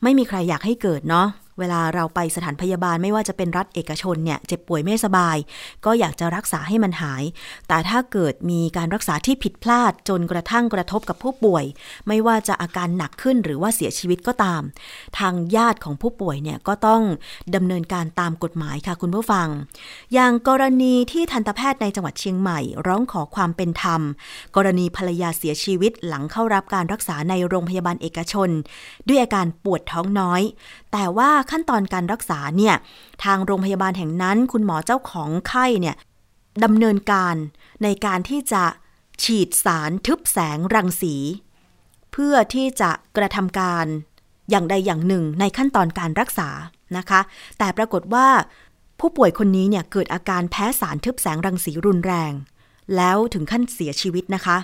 [0.04, 1.28] ไม่มีใครอยากให้เกิดเนาะ
[1.62, 5.38] เวลาเราไปสถานพยาบาลไม่ว่าจะเป็นรัฐเอกชนเนี่ยเจ็บป่วยไม่สบาย
[5.86, 7.24] ก็อยากจะรักษาให้มันหาย
[7.68, 11.66] แต่ถ้าเกิดมีการรักษาที่ผิดพลาดจนกระทั่งกระทบกับผู้ป่วย
[12.08, 14.62] ไม่ว่าจะอาการหนักขึ้นหรือว่าเสียชีวิตก็ตาม
[15.20, 17.02] ทางญาติของผู้ป่วยเนี่ยก็ต้อง
[17.56, 19.48] ดำเนินการตามกฎหมายค่ะคุณผู้ฟัง
[20.14, 24.02] อย่างกรณีที่ทันตแพทย์ในจังหวัดเชียงใหม่ ร้องขอความเป็นธรรม
[24.56, 28.50] กรณีภรรยาเสียชีวิตหลังเข้ารับการรักษาในโรงพยาบาลเอกชน
[29.08, 30.42] ด้วยอาการปวดท้องน้อย
[30.92, 32.76] แต่ว่าขั้นตอนการรักษาเนี่ย
[33.24, 35.96] ทางโรงพยาบาลแห่งนั้น คุณหมอเจ้าของไข้เนี่ย
[36.64, 37.36] ดำเนินการ
[37.84, 38.64] ในการที่จะ
[39.24, 41.16] ฉีดสารทึบแสงรังสี
[42.12, 43.86] เพื่อที่จะกระทำการ
[44.50, 46.50] อย่างใดอย่างหนึ่งในขั้นตอนการรักษา
[46.98, 47.22] นะคะ
[47.58, 48.28] แต่ปรากฏว่า
[49.00, 52.34] ผู้ป่วยคนนี้เนี่ยเกิดอาการแพ้สารทึบแสงรังสีรุนแรง
[52.98, 54.58] แล้วถึงขั้นเสียชีวิตนะคะ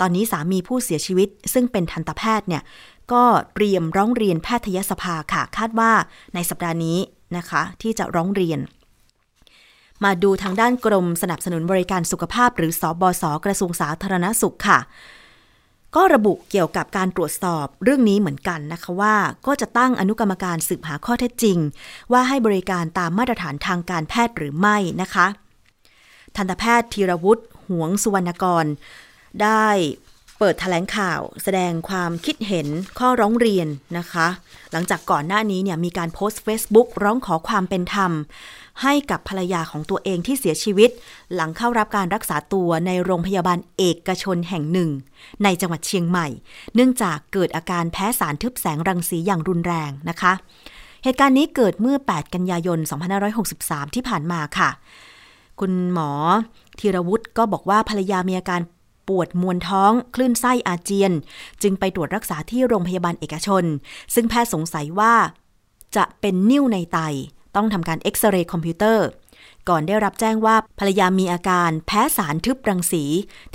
[0.00, 2.62] ตอนนี้สามีผู้เสียชีวิตซึ่งเป็นทันตแพทย์เนี่ย
[3.12, 5.92] ก็เตรียมร้องเรียนแพทยสภาค่ะ คาดว่า
[6.34, 6.98] ในสัปดาห์นี้
[7.36, 8.60] นะคะ ที่จะร้องเรียน
[10.04, 14.78] มาดูทางด้านกรมสนับสนุนบริการสุขภาพ หรือสอบศกระทรวงสาธารณสุขค่ะ
[15.96, 21.58] ก็ระบุเกี่ยวกับการตรวจสอบเรื่องนี้เหมือนกันนะคะว่า ก็จะตั้งอนุกรรมการสืบหาข้อเท็จจริง
[22.12, 25.26] ว่าให้บริการตามมาตรฐานทางการแพทย์หรือไม่นะคะ
[26.36, 28.64] ทันตแพทย์ธีรวุฒิหวงสุวรรณกร
[29.42, 29.66] ได้
[30.38, 32.68] เปิดถแถลงข่าวแสดงความคิดเห็น
[32.98, 33.68] ข้อร้องเรียน
[33.98, 34.26] นะคะ
[34.72, 38.12] หลังจากก่อนหน้านี้เนี่ยมีการโพสต์ Facebook ร้องขอความเป็นธรรม
[38.82, 40.90] ให้กับภรรยาของตัวเองที่เสียชีวิต
[41.34, 44.90] หลังเข้ารับการรักษาตัวในโรงพยาบาลเอกชนแห่งหนึ่ง
[45.44, 46.26] ในจังหวัดเชียงใหม่
[46.74, 50.32] เนื่องจากเกิดอาการแพ้สารทึบแสงรังสีอย่างรุนแรงนะคะ
[51.04, 52.78] เหตุการณ์นี้เกิดเมื่อ 8 กันยายน
[53.36, 54.70] 2563 ที่ผ่านมาค่ะ
[55.60, 56.10] คุณหมอ
[56.78, 58.60] ธีรวุฒิก็บอกว่าภรรยามีอาการ
[59.08, 61.12] ปวดมวนท้อง คลื่นไส้อาเจียน
[61.62, 63.64] จึงไปตรวจรักษาที่โรงพยาบาลเอกชน
[64.14, 65.14] ซึ่งแพทย์สงสัยว่า
[65.96, 66.98] จะเป็นนิ่วในไต
[67.56, 69.06] ต้องทำการเอ็กซเรย์คอมพิวเตอร์
[69.68, 73.04] ก่อนได้รับแจ้งว่าภรรยามีอาการแพ้สารทึบรังสี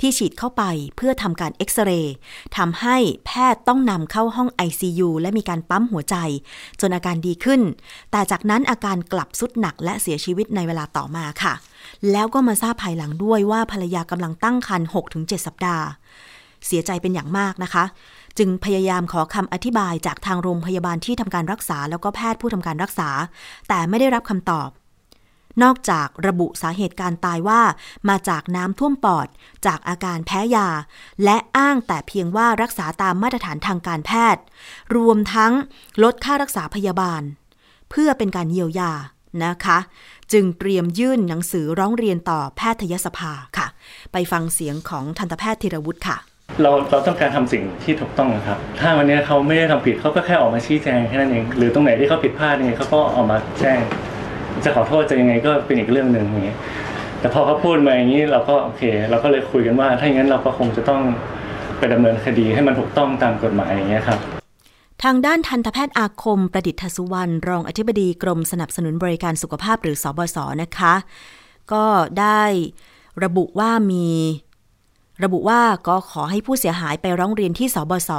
[0.00, 0.62] ที่ฉีดเข้าไป
[0.96, 2.14] เพื่อทำการเอ็กซเรย์
[2.56, 6.16] ทำให้แพทย์ต้องนำเข้าห้อง ICU และมีการปั๊มหัวใจ
[6.80, 7.60] จนอาการดีขึ้น
[8.10, 11.54] แต่จากนั้นอาการกลับสุดหนักและเสียชีวิตในเวลาต่อมาค่ะ
[12.12, 15.86] แล้วก็มาทราบภายหลังด้วยว่าภรรยากำลังตั้งครรภ์6-7 สัปดาห์
[16.66, 17.84] เสียใจเป็นอย่างมากนะคะ
[18.38, 23.08] จึงพยายามขอคำอธิบายจากทางโรงพยาบาลที่ทำการรักษา แล้วก็แพทย์ผู้ทำการรักษา
[23.68, 24.70] แต่ไม่ได้รับคำตอบ
[25.62, 27.60] นอกจากระบุสาเหตุการตายว่า
[28.08, 29.28] มาจากน้ำท่วมปอด
[29.66, 30.68] จากอาการแพ้ยา
[31.24, 34.42] และอ้างแต่เพียงว่ารักษาตามมาตรฐานทางการแพทย์
[34.96, 35.52] รวมทั้ง
[36.02, 37.22] ลดค่ารักษาพยาบาล
[37.90, 38.92] เพื่อเป็นการเยียวยา
[39.44, 39.78] นะคะ
[40.32, 43.66] จึงเตรียมยื่นหนังสือร้องเรียนต่อแพทยสภาค่ะ
[44.12, 46.16] ไปฟังเสียงของทันตแพทย์ธีรวุฒิค่ะ
[46.62, 53.78] เราเราต้องการทำสิ่งที่ถูกต้องครับ ถ้าวันนี้เขาไม่ได้ทำผิดเขาก็แค่ออกมาชี้แจงแค่นั้นเอง หรือตรงไหนที่เขาผิดพลาดเนี่ยเขาก็ออกมาแจ้ง
[54.64, 56.58] จะขอโทษจะยังไงก็เป็นอีกเรื่องหนึ่งอย่างเงี้ย
[57.20, 61.02] แต่พอเขาพูดมาอย่างนี้เราก็โอเค เราก็เลยคุยกันว่า ถ้าอย่างนั้นเราก็คงจะต้อง
[61.78, 64.39] ไปดำเนินคดีให้มันถูกต้องตามกฎหมายอย่างเงี้ยครับ
[65.02, 70.94] ทางด้านทันตแพทย์อาคมประดิษฐสุวรรณรองอธิบดีกรมสนับสนุนบริการสุขภาพหรือสอบศนะคะ
[71.72, 71.84] ก็
[72.20, 72.42] ได้
[73.24, 74.08] ระบุว่ามี
[75.24, 78.10] ระบุว่าก็ขอให้ผู้เสียหายไปร้องเรียนที่สบศ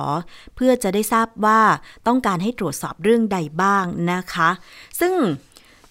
[0.55, 1.61] เพื่อจะได้ทราบว่า
[2.07, 4.49] ต้องการให้ตรวจสอบเรื่องใดบ้างนะคะ
[4.99, 5.13] ซึ่ง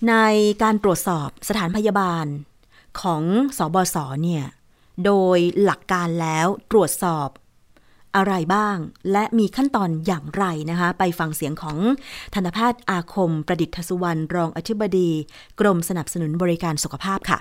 [0.09, 0.15] ใน
[0.63, 2.27] การตรวจสอบสถานพยาบาล
[3.01, 3.23] ของ
[3.59, 4.45] สบศเนี่ย
[5.05, 7.29] โดยหลักการแล้วตรวจสอบ
[8.17, 8.77] อะไรบ้าง
[9.13, 11.77] และมีขั้นตอนอย่างไรนะคะ ไปฟังเสียงของ
[12.35, 15.11] ทันตแพทย์อาคมประดิษฐสุวรรณรองอธิบดี
[15.61, 17.39] กรมสนับสนุนบริการสุขภาพค่ะ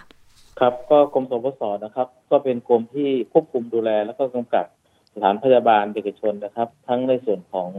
[0.59, 4.65] ครับก็กรมสปสนะครับ ก็เป็นกรมที่ควบคุมดูแล แล้วก็กำกับ
[5.13, 7.69] สถานพยาบาลเอกชนนะครับ ทั้งในส่วนของ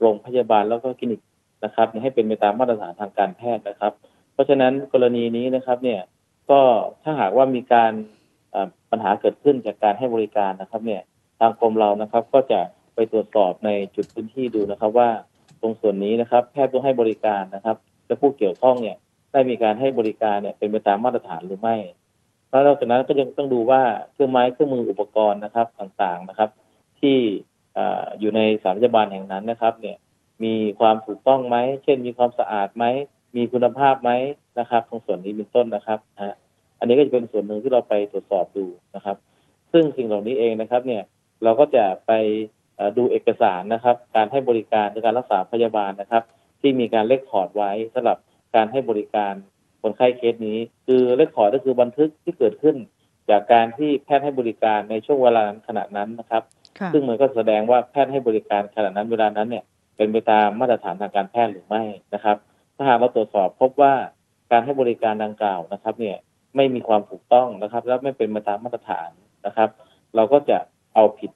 [0.00, 1.20] โรงพยาบาลแล้วก็คลินิก
[1.64, 3.92] นะครับ ให้เป็นไปตามมาตรฐานทางการแพทย์นะครับ
[4.32, 6.00] เพราะฉะนั้นกรณีนี้นะครับเนี่ย
[6.50, 6.60] ก็
[7.02, 7.92] ถ้าหากว่ามีการ
[8.90, 11.02] ปัญหาเกิดขึ้นจากการให้บริการนะครับเนี่ย
[11.40, 12.60] ทางกรมเรานะครับ ก็จะ
[12.94, 15.08] ไปตรวจสอบในจุดพื้นที่ดูนะครับ ว่า
[15.60, 17.76] ตรงส่วนนี้นะครับ แพทย์ต้องให้บริการนะครับ
[18.06, 18.96] และผู้เกี่ยวข้องเนี่ย
[19.32, 21.76] ได้มีการให้บริการเนี่ยเป็นไปตามมาตรฐานหรือไม่
[22.50, 26.50] แล้วนอกจากนั้นก็ยังต้องดูว่าเครื่องไม้เครื่องมืออุปกรณ์นะครับต่างๆนะครับ
[27.00, 27.16] ที่
[28.20, 29.96] อยู่ในสานพยาบาลแห่งนั้นนะครับ เนี่ย
[30.44, 32.84] มีความถูกต้องไหม เช่น มีความสะอาดไหม
[33.36, 34.10] มีคุณภาพไหม
[34.58, 36.34] นะครับ ตรงส่วนนี้เป็นต้นนะครับฮะ
[36.78, 39.16] อันนี้ก็จะเป็นส่วนหนึ่งที่เราไปตรวจสอบดูนะครับ
[39.72, 41.02] ซึ่งสิ่งเหล่านี้เองนะครับ เนี่ย
[41.42, 42.12] เราก็จะไป
[42.96, 46.22] ดูเอกสารนะครับ การให้บริการในการรักษาพยาบาลนะครับ
[46.60, 48.18] ที่มีการเลขคอร์ดไว้สำหรับ
[48.54, 49.34] การให้บริการ
[49.82, 52.76] คนไข้เคสนี้ คือเลขคอร์ดก็คือบันทึกที่เกิดขึ้น
[53.30, 56.42] จากการที่แพทย์ให้บริการในช่วงเวลาขณะนั้นนะครับ
[56.92, 59.64] ซึ่งมันก็แสดงว่าแพทย์ให้บริการขณะนั้นเวลานั้นเนี่ย
[59.96, 61.82] เป็นไปตามมาตรฐานทางการแพทย์หรือไม่
[62.14, 62.36] นะครับ
[62.76, 63.94] ถ้าหากเราตรวจสอบพบว่า
[64.50, 66.16] การให้บริการดังกล่าวนะครับ เนี่ย
[66.56, 69.08] ไม่มีความถูกต้องนะครับ และไม่เป็นไปตามมาตรฐาน
[69.46, 69.68] นะครับ
[70.16, 70.58] เราก็จะ
[70.94, 71.30] เอาผิด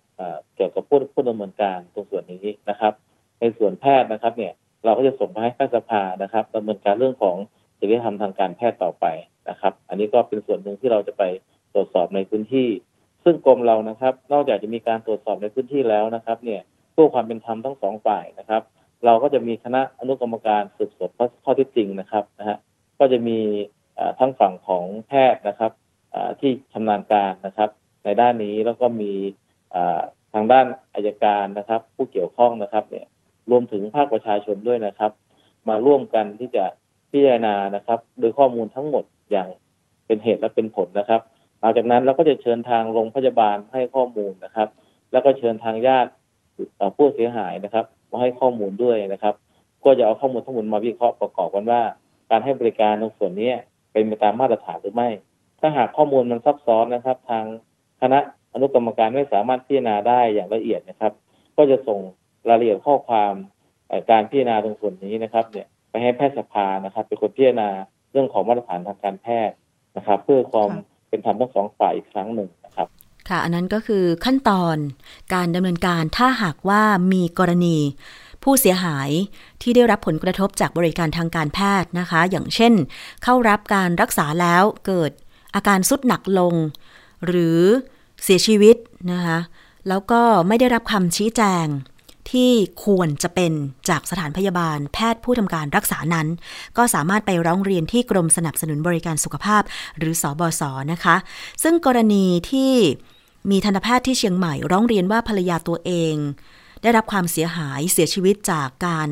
[0.55, 2.93] เกี่ยวกับผู้ผู้ดำเนินการตรงส่วนนี้นะครับ
[3.41, 4.53] ในส่วนแพทย์นะครับเนี่ย
[4.85, 7.37] เราก็จะส่งไปให้แพทยสภานะครับดำเนินการเรื่องของ
[7.79, 9.07] จริยธรรมทางการแพทย์ต่อไป
[9.51, 11.23] นะครับ อันนี้ก็เป็นส่วนหนึ่งที่เราจะไป
[11.75, 12.69] ตรวจสอบในพื้นที่
[13.25, 16.61] ซึ่งกรมเรานะครับ นอกจากจะมีการตรวจสอบในพื้นที่แล้วนะครับ เนี่ย
[16.93, 18.63] เพื่อความเป็นธรรมทั้งสองฝ่ายนะครับ
[19.05, 21.11] เราก็จะมีคณะอนุกรรมการสืบสวน
[21.45, 22.57] ข้อเท็จจริงนะครับนะฮะ
[22.99, 23.39] ก็จะมี
[24.19, 25.73] ทั้งฝั่งของแพทย์นะครับ
[26.41, 27.71] ที่ชำนาญการนะครับ
[28.05, 29.13] ในด้านนี้แล้วก็มี
[30.35, 33.07] ทางด้านอายการนะครับ ผู้เกี่ยวข้องนะครับเนี่ย
[33.51, 35.13] รวมถึงภาคประชาชนด้วยนะครับ
[35.69, 36.65] มาร่วมกันที่จะ
[37.11, 39.49] พิจารณานะครับ โดยข้อมูลทั้งหมดอย่าง
[40.07, 41.21] เป็นเหตุและเป็นผลนะครับ
[41.61, 44.69] หลังจากนั้นเราก็จะเชิญทางโรงพยาบาลให้ข้อมูลนะครับ
[45.13, 46.11] แล้วก็เชิญทางญาติ
[46.97, 49.35] ผู้เสียหายนะครับมาให้ข้อมูลด้วยนะครับ
[49.85, 51.83] ก็จะเอาข้อมูลทั้งหมดมาวิเคราะห์ประกอบกันว่า
[52.31, 53.51] การให้บริการในส่วนนี้
[53.93, 55.09] เป็นไปตามมาตรฐานหรือไม่
[55.61, 57.45] ถ้าหากข้อมูลมันซับซ้อนนะครับ ทาง
[58.01, 58.19] คณะ
[58.55, 61.13] อนุกรรมการไม่สามารถพิจารณาได้อย่างละเอียดนะครับ
[61.57, 62.01] ก็จะส่ง
[62.49, 63.35] รายละเอียดข้อความ
[64.11, 67.71] การพิจารณาตรงส่วนนี้นะครับเนี่ยไปให้แพทยสภานะครับเป็นคนพิจารณา
[68.13, 69.57] เรื่องของมาตรฐานทางการแพทย์
[69.97, 70.71] นะครับ เพื่อความ
[71.09, 72.89] เป็นธรรมทั้งสองฝ่ายอีกครั้งหนึ่งนะครับ
[73.29, 74.77] ค่ะ อันนั้นก็คือขั้นตอน
[75.35, 77.79] การดำเนินการถ้าหากว่ามีกรณี
[78.43, 79.11] ผู้เสียหาย
[79.63, 82.75] ที่ได้รับผลกระทบจากบริการทางการแพทย์นะคะ อย่างเช่น
[83.25, 85.11] เข้ารับการรักษาแล้วเกิด
[85.55, 86.55] อาการสุดหนักลง
[87.27, 87.61] หรือ
[88.23, 88.77] เสียชีวิต
[89.13, 89.39] นะคะ
[89.89, 91.67] แล้วก็ไม่ได้รับคำชี้แจง
[92.31, 92.53] ที่
[92.85, 93.53] ควรจะเป็น
[93.89, 96.27] จากสถานพยาบาล แพทย์ผู้ทำการรักษานั้น
[96.77, 99.63] ก็สามารถไปร้องเรียนที่กรมสนับสนุนบริการสุขภาพ
[99.99, 101.17] หรือสอบศนะคะ
[101.63, 102.73] ซึ่งกรณีที่
[103.51, 106.15] มีทันตแพทย์ที่เชียงใหม่ ร้องเรียนว่าภรรยาตัวเอง
[106.83, 109.09] ได้รับความเสียหายเสียชีวิตจากการ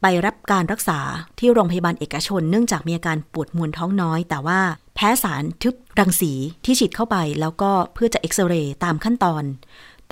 [0.00, 1.00] ไปรับการรักษา
[1.38, 4.60] ที่โรงพยาบาลเอกชน เนื่องจากมีอาการปวดมวนท้องน้อย แต่ว่า
[4.94, 6.32] แพ้สารทึบรังสี
[6.64, 9.44] ที่ฉีดเข้าไป แล้วก็เพื่อจะเอ็กซเรย์ตามขั้นตอน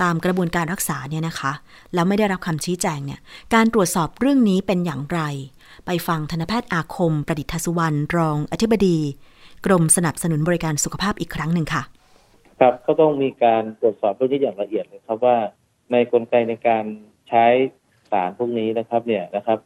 [0.01, 1.51] ตามกระบวนการรักษาเนี่ยนะคะ
[1.93, 3.19] แล้วไม่ได้รับคำชี้แจงเนี่ย
[3.53, 5.21] การตรวจสอบเรื่องนี้เป็นอย่างไร
[5.85, 8.97] ไปฟังธนแพทย์อาคม ประดิษฐสุวรรณรองอธิบดี
[9.65, 11.83] กรมสนับสนุนบริการสุขภาพอีกครั้งหนึ่งค่ะ
[12.59, 15.37] ครับก็ต้องมีการตรวจสอบเรื่องนี้อย่างละเอียดเลยครับว่า
[15.91, 16.83] ในกลไกในการ
[17.29, 17.45] ใช้
[18.11, 19.59] สารพวกนี้นะครับเนี่ยนะครับ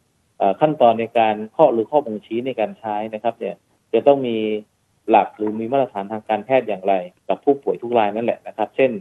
[0.60, 3.56] ขั้นตอนในการข้อหรือข้อบ่งชี้ในการใช้นะครับเนี่ย
[3.94, 4.38] จะต้องมี
[5.10, 6.94] หลักหรือมีมาตรฐานทางการแพทย์อย่างไร
[7.30, 8.92] กับผู้ป่วยทุกรายนั่นแหละนะครับ เช่น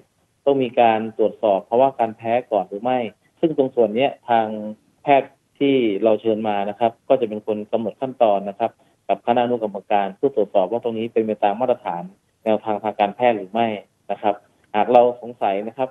[0.44, 2.98] ต้องมีการตรวจสอบเพราะว่าการแพ้ก่อนหรือไม่
[3.40, 4.46] ซึ่งตรงส่วนนี้ทาง
[5.02, 8.70] แพทย์ที่เราเชิญมานะครับ ก็จะเป็นคนกำหนดขั้นตอนนะครับ
[9.08, 12.02] กับคณะอนุกรรมการเพื่อตรวจสอบว่าตรงนี้เป็นไปตามมาตรฐาน
[12.44, 13.66] แนวทางทางการแพทย์หรือไม่
[14.10, 14.34] นะครับ
[14.74, 15.88] หากเราสงสัยนะครับ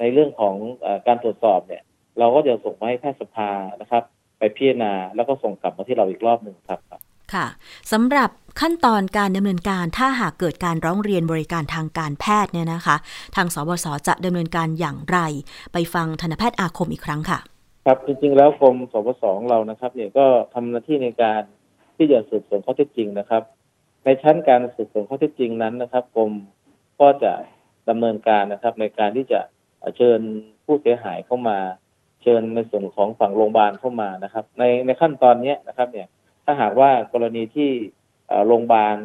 [0.00, 1.82] ในเรื่องของอการตรวจสอบเนี่ย
[2.18, 3.50] เราก็จะส่งมาให้แพทยสภา
[3.80, 4.02] นะครับ
[4.38, 6.80] ไปพิจารณาแล้วก็ส่งกลับมาที่เราอีกรอบหนึ่งครับ
[7.34, 7.46] ค่ะ
[7.92, 12.96] สำหรับขั้นตอนการดำเนินการถ้าหากเกิดการร้องเรียนบริการทางการแพทย์เนี่ยนะคะ
[13.36, 15.18] ทางสบศจะดำเนินการอย่างไร
[15.72, 17.38] ไปฟังทันแพทย์อาคมอีกครั้งค่ะ
[17.86, 21.42] ครับจริงๆแล้วกรมสบศเรานะครับเนี่ยก็ทำหน้าที่ในการ
[21.96, 23.42] ที่จะสืบสวนข้อเท็จจริงนะครับ
[24.04, 26.32] ในชั้นการสืบสวนข้อเท็จจริงนั้นนะครับกรม
[27.00, 27.32] ก็จะ
[27.88, 29.40] ดำเนินการนะครับ ในการที่จะ
[29.96, 30.20] เชิญ
[30.64, 31.58] ผู้เสียหายเข้ามา
[32.22, 36.06] เชิญในส่วนของฝั่งโรงพยาบาลเข้ามานะครับ ในในขั้นตอนนี้นะครับเนี่ย
[36.44, 37.70] ถ้าหากว่ากรณีที่
[38.46, 38.96] โรงพยาบาล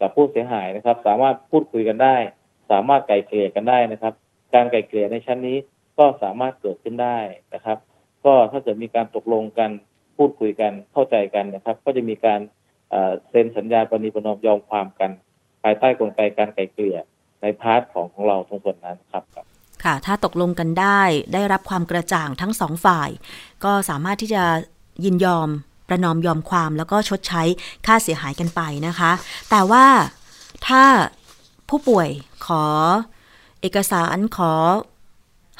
[0.00, 2.16] กับผู้เสียหายนะครับ สามารถพูดคุยกันได้
[2.70, 4.14] สามารถไกลเกลี่ยกันได้นะครับ
[4.54, 5.56] การไกลเกลี่ยในชั้นนี้
[5.98, 7.18] ก็สามารถเกิดขึ้นได้
[7.54, 7.78] นะครับ
[8.24, 9.70] ก็ถ้าเกิดมีการตกลงกัน
[10.16, 12.40] พูดคุยกันเข้าใจกันนะครับ ก็จะมีการ
[13.30, 15.10] เซ็นสัญญาปณิประนอมยอมความกัน
[15.62, 16.98] ภายใต้กลไกการไกลเกลี่ย
[17.42, 19.22] ในพาร์ทของของเราตรงส่วนนั้นครับ
[19.84, 21.00] ค่ะ ถ้าตกลงกันได้
[21.34, 23.10] ได้รับความกระจ่างทั้งสองฝ่าย
[23.64, 24.44] ก็สามารถที่จะ
[25.04, 25.48] ยินยอม
[25.88, 27.42] ประนอมยอมความแล้วก็ชดใช้
[27.86, 29.12] ค่าเสียหายกันไปนะคะ
[29.50, 29.86] แต่ว่า
[30.66, 30.82] ถ้า
[31.68, 32.08] ผู้ป่วย
[32.46, 32.64] ขอ
[33.60, 34.52] เอกสารขอ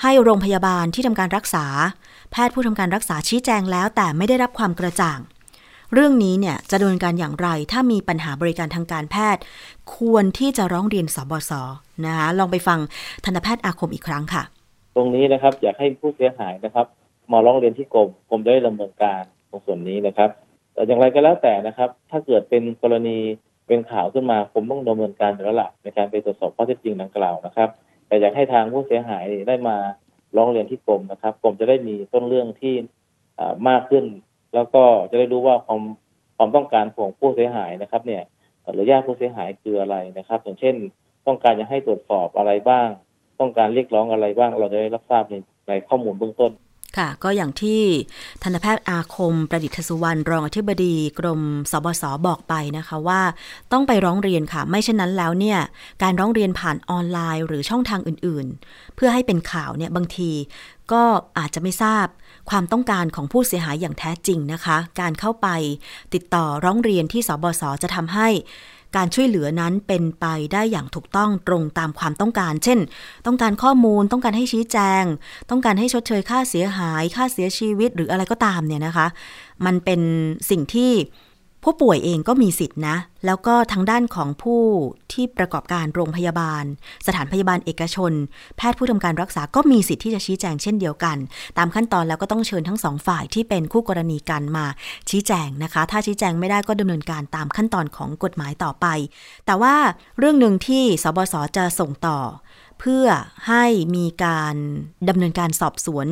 [0.02, 1.66] ให้โรงพยาบาลที่ทำการรักษา
[2.32, 5.18] แพทย์ผู้ทำการรักษาชี้แจงแล้ว แต่ไม่ได้รับความกระจ่าง
[5.94, 9.42] เรื่องนี้เนี่ยจะดำเนินการอย่างไร ถ้ามีปัญหาบริการทางการแพทย์
[9.96, 11.52] ควรที่จะร้องเรียนสบศ
[12.06, 12.78] นะคะลองไปฟัง
[13.24, 14.42] ทันตแพทย์อาคมอีกครั้งค่ะ
[14.96, 16.87] ตรงนี้นะครับอยากให้ผู้เสียหายนะครับ
[17.32, 20.30] มาร้องเรียนที่กรมกรมได้ดำเนินการ ตรงส่วนนี้นะครับ
[20.74, 23.18] แต่อย่างไรก็แล้วแต่นะครับ ถ้าเกิดเป็นกรณี
[23.66, 27.68] เป็นข่าวขึ้นมาผมต้องดำเนินการแล้วล่ะในการไปตรวจสอบข้อเท็จจริงดังกล่าวนะครับ
[28.06, 29.76] แต่อยากให้ทางผู้เสียหายได้มา
[30.36, 32.74] ร้องเรียนที่กรมนะครับกรมจะได้มีต้นเรื่องที่
[33.68, 34.04] มากขึ้น
[34.54, 35.80] แล้วก็จะได้รู้ว่าความ
[36.36, 38.22] ความต้องการของผู้เสียหายนะครับ เนี่ย
[38.72, 40.74] หรือญาติผู้เสียหายคืออะไรนะครับ อย่างเช่น
[41.26, 42.88] ต้องการจะให้ตรวจสอบอะไรบ้าง
[43.40, 45.34] ต้องการเรียกร้องอะไรบ้าง เราจะได้รับทราบใน
[45.68, 46.52] ในข้อมูลเบื้องต้น
[46.98, 47.81] ค่ะ ก็อย่างที่
[48.42, 53.20] ทันตแพทย์อาคมประดิษฐสุวรรณรองอธิบดีกรมสบศบอกไปนะคะว่า
[53.72, 55.59] ต้องไปร้องเรียนค่ะ ไม่เช่นนั้นแล้วเนี่ย
[56.02, 60.31] การร้องเรียนผ่านออนไลน์หรือช่องทางอื่นๆ เพื่อให้เป็นข่าวเนี่ยบางที
[60.92, 61.02] ก็
[61.38, 62.07] อาจจะไม่ทราบ
[62.50, 65.48] ความต้องการของผู้เสียหายอย่างแท้จริงนะคะ การเข้าไป
[66.14, 68.28] ติดต่อร้องเรียนที่สบศจะทำให้
[68.96, 72.78] การช่วยเหลือนั้นเป็นไปได้อย่างถูกต้องตรงตามความต้องการ เช่น
[73.26, 75.05] ต้องการข้อมูล ต้องการให้ชี้แจง
[75.50, 79.07] ต้องการให้ชดเชยค่าเสียหาย ค่าเสียชีวิตหรืออะไรก็ตามเนี่ยนะคะ
[79.66, 80.00] มันเป็น
[80.50, 80.92] สิ่งที่
[81.64, 82.96] ผู้ป่วยเองก็มีสิทธินะ
[83.27, 84.62] แล้วก็ทางด้านของผู้
[85.12, 86.64] ที่ประกอบการโรงพยาบาล
[87.07, 88.12] สถานพยาบาลเอกชน
[88.57, 91.16] แพทย์ผู้ทำการรักษาก็มีสิทธิ์ที่จะชี้แจงเช่นเดียวกัน
[91.59, 94.66] ตามขั้นตอนแล้วก็ต้องเชิญทั้งสองฝ่ายที่เป็นคู่กรณีกันมา
[95.11, 98.87] ชี้แจงนะคะ ถ้าชี้แจงไม่ได้ก็ดำเนินการตามขั้นตอนของกฎหมายต่อไป
[99.46, 99.75] แต่ว่า
[100.18, 102.18] เรื่องหนึ่งที่สบศจะส่งต่อ
[102.85, 103.07] เพื่อ
[103.49, 103.64] ให้
[103.97, 104.57] มีการ
[105.09, 106.07] ดำเนินการสอบสวน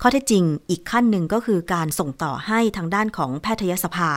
[0.00, 4.10] ข้อเท็จจริงอีกขั้นหนึ่งก็คือการส่งต่อให้ทางด้านของแพทยสภา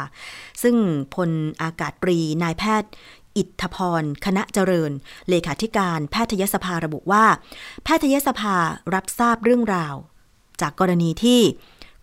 [0.63, 0.76] ซึ่ง
[1.15, 1.30] พล
[1.62, 2.91] อากาศปรีนายแพทย์
[3.38, 4.91] อิทธพร คณะเจริญ
[5.30, 7.26] เลขาธิการแพทยสภาระบุว่า
[7.84, 8.56] แพทยสภา
[8.93, 9.95] รับทราบเรื่องราว
[10.62, 11.41] จากกรณีที่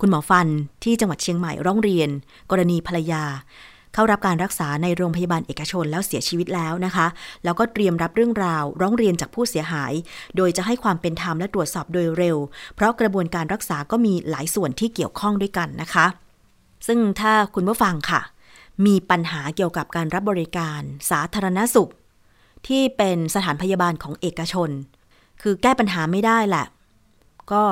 [0.00, 0.48] คุณหมอฟัน
[0.84, 2.10] ที่จังหวัดเชียงใหม่ร้องเรียน
[2.50, 3.24] กรณีภรรยา
[3.96, 7.06] เข้ารับการรักษาในโรงพยาบาลเอกชนแล้วเสียชีวิตแล้วนะคะ
[7.44, 9.92] แล้วก็เตรียมรับเรื่องราวร้องเรียนจากผู้เสียหาย
[10.36, 12.36] โดยจะให้ความเป็นธรรมและตรวจสอบโดยเร็ว
[12.74, 16.06] เพราะกระบวนการรักษาก็มีหลายส่วนที่เกี่ยวข้องด้วยกันนะคะ
[16.86, 18.20] ซึ่งถ้าคุณผู้ฟังค่ะ
[18.86, 20.80] มีปัญหาเกี่ยวกับการรับบริการ
[21.10, 21.90] สาธารณสุข
[22.66, 24.70] ที่เป็นสถานพยาบาลของเอกชน
[25.42, 26.66] คือแก้ปัญหาไม่ได้แหละ
[27.52, 27.64] ก็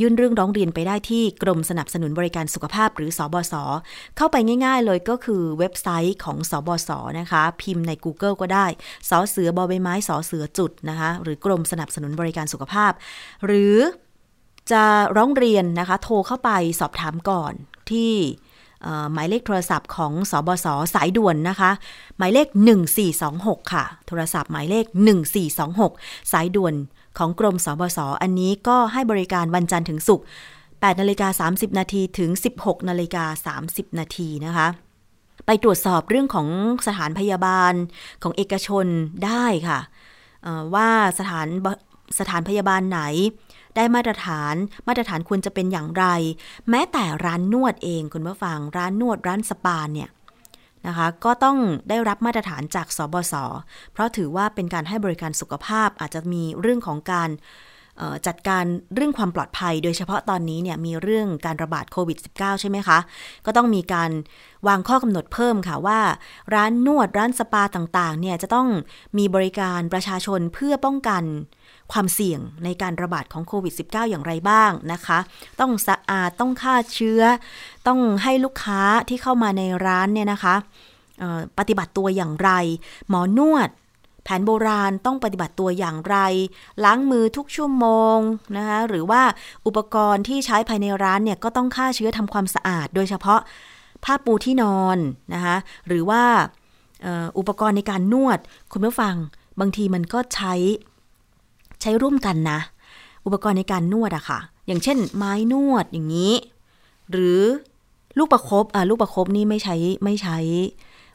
[0.00, 3.54] ยื่นเรื่องร้องเรียนไปได้ที่กรมสนับสนุนบริการสุขภาพหรือสอบศ
[4.16, 8.66] เข้าไปง่าย ๆ เลยก็คือเว็บไซต์ของสอบศนะคะ พิมพ์ใน Google ก็ได้
[9.08, 12.92] สอเสือบอใบไม้สอเสือจุดนะคะหรือกรมสนับสนุนบริการสุขภาพ
[13.46, 13.76] หรือ
[14.72, 14.84] จะ
[15.16, 16.50] ร้องเรียนนะคะ โทรเข้าไป
[16.80, 17.52] สอบถามก่อน
[17.90, 18.12] ที่
[19.12, 21.70] หมายเลขโทรศัพท์ของสอบศสายด่วนนะคะ
[22.18, 22.48] หมายเลข
[23.10, 24.84] 1426 ค่ะ โทรศัพท์หมายเลข
[25.58, 26.74] 1426 สายด่วน
[27.18, 30.26] ของกรมสบศอันนี้ก็ให้บริการวันจันทร์ถึงศุกร์
[30.68, 34.68] 8นาฬิกา30 นาทีถึง 16นาฬิกา30 นาทีนะคะ
[35.46, 36.48] ไปตรวจสอบเรื่องของ
[36.86, 37.72] สถานพยาบาล
[38.22, 38.86] ของเอกชน
[39.24, 39.80] ได้ค่ะ
[40.74, 41.46] ว่าสถาน
[42.18, 43.00] สถานพยาบาลไหน
[43.76, 44.54] ได้มาตรฐาน
[44.88, 46.04] มาตรฐานควรจะเป็นอย่างไร
[46.70, 50.08] แม้แต่ร้านนวดเองคุณผู้ฟังร้านนวดร้านสปาเนี่ย
[50.86, 51.58] นะคะ ก็ต้อง
[51.88, 53.34] ได้รับมาตรฐานจากสบศ
[53.92, 57.30] เพราะถือว่าเป็นการให้บริการสุขภาพอาจจะมีเรื่องของการ
[58.26, 58.64] จัดการ
[58.94, 62.98] เรื่องความปลอดภัย โดยเฉพาะตอนนี้เนี่ยมีเรื่องการระบาดโควิด -19 ใช่ไหมคะ
[63.46, 64.10] ก็ต้องมีการ
[64.68, 66.00] วางข้อกำหนดเพิ่มค่ะว่า
[66.54, 68.68] ร้านนวดร้านสปาต่างๆเนี่ยจะต้อง
[69.18, 71.22] มีบริการประชาชนเพื่อป้องกัน
[71.92, 75.18] ความเสี่ยงในการระบาดของโควิด -19 อย่างไรบ้างนะคะ
[75.60, 77.22] ต้องสะอาดต้องฆ่าเชื้อ
[77.86, 80.54] ต้องให้ลูกค้าที่เข้ามาในร้านเนี่ยนะคะ
[81.58, 82.50] ปฏิบัติตัวอย่างไร
[83.08, 83.68] หมอนวด
[84.24, 86.16] แผนโบราณต้องปฏิบัติตัวอย่างไร
[86.84, 87.86] ล้างมือทุกชั่วโม
[88.16, 88.18] ง
[88.56, 89.22] นะคะหรือว่า
[89.66, 93.40] อุปกรณ์ที่ใช้ภายในร้านเนี่ยก็ต้องฆ่าเชื้อทำความสะอาด โดยเฉพาะ
[94.04, 94.98] ผ้าปูที่นอน
[95.34, 95.56] นะคะ
[95.88, 96.22] หรือว่า
[97.38, 98.38] อุปกรณ์ในการนวด
[98.72, 99.14] คุณผู้ฟัง
[99.60, 100.54] บางทีมันก็ใช้
[101.82, 102.58] ใช้ร่วมกันนะ
[103.24, 106.32] อุปกรณ์ในการนวดอะค่ะ อย่างเช่น ไม้นวดอย่างนี้
[107.10, 107.40] หรือ
[108.18, 110.38] ลูกประครบอ่าลูกประครบนี่ไม่ใช้ไม่ใช้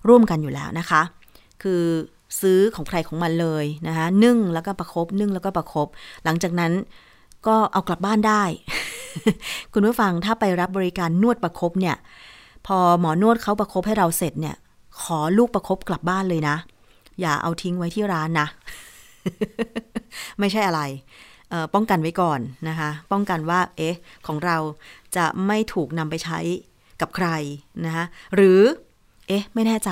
[0.07, 1.01] ร่วมกันอยู่แล้วนะคะ
[1.63, 1.84] คือ
[2.41, 5.88] ซื้อของใครของมันเลยนะคะนึ่งแล้วก็ประครบนึ่งแล้วก็ประครบ
[6.24, 6.72] หลังจากนั้น
[7.47, 8.43] ก็เอากลับบ้านได้
[9.74, 11.95] คุณผู้ฟังถ้าไปรับบริการนวดประครบเนี่ย
[12.68, 14.55] พอหมอนวดเขาประครบให้เราเสร็จเนี่ย
[15.01, 16.55] ขอลูกประครบกลับบ้านเลยนะ
[17.22, 18.47] อย่าเอาทิ้งไว้ที่ร้านนะ
[20.39, 20.82] ไม่ใช่อะไร
[21.73, 23.95] ป้องกันไว้ก่อนนะคะ ป้องกันว่า เอ๊ะ
[24.28, 24.57] ของเรา
[25.15, 26.39] จะไม่ถูกนำไปใช้
[27.01, 27.28] กับใคร
[27.86, 28.05] นะคะ
[28.36, 28.61] หรือ
[29.28, 29.91] เอ๊ะ ไม่แน่ใจ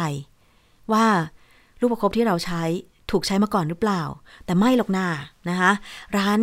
[0.94, 1.06] ว่า
[1.80, 2.64] ลูกประคบที่เราใช้
[3.12, 4.02] ถูกใช้มาก่อนหรือเปล่า
[4.46, 5.08] แต่ไม่หรอกนา
[5.50, 5.72] นะคะ
[6.18, 6.40] ร้าน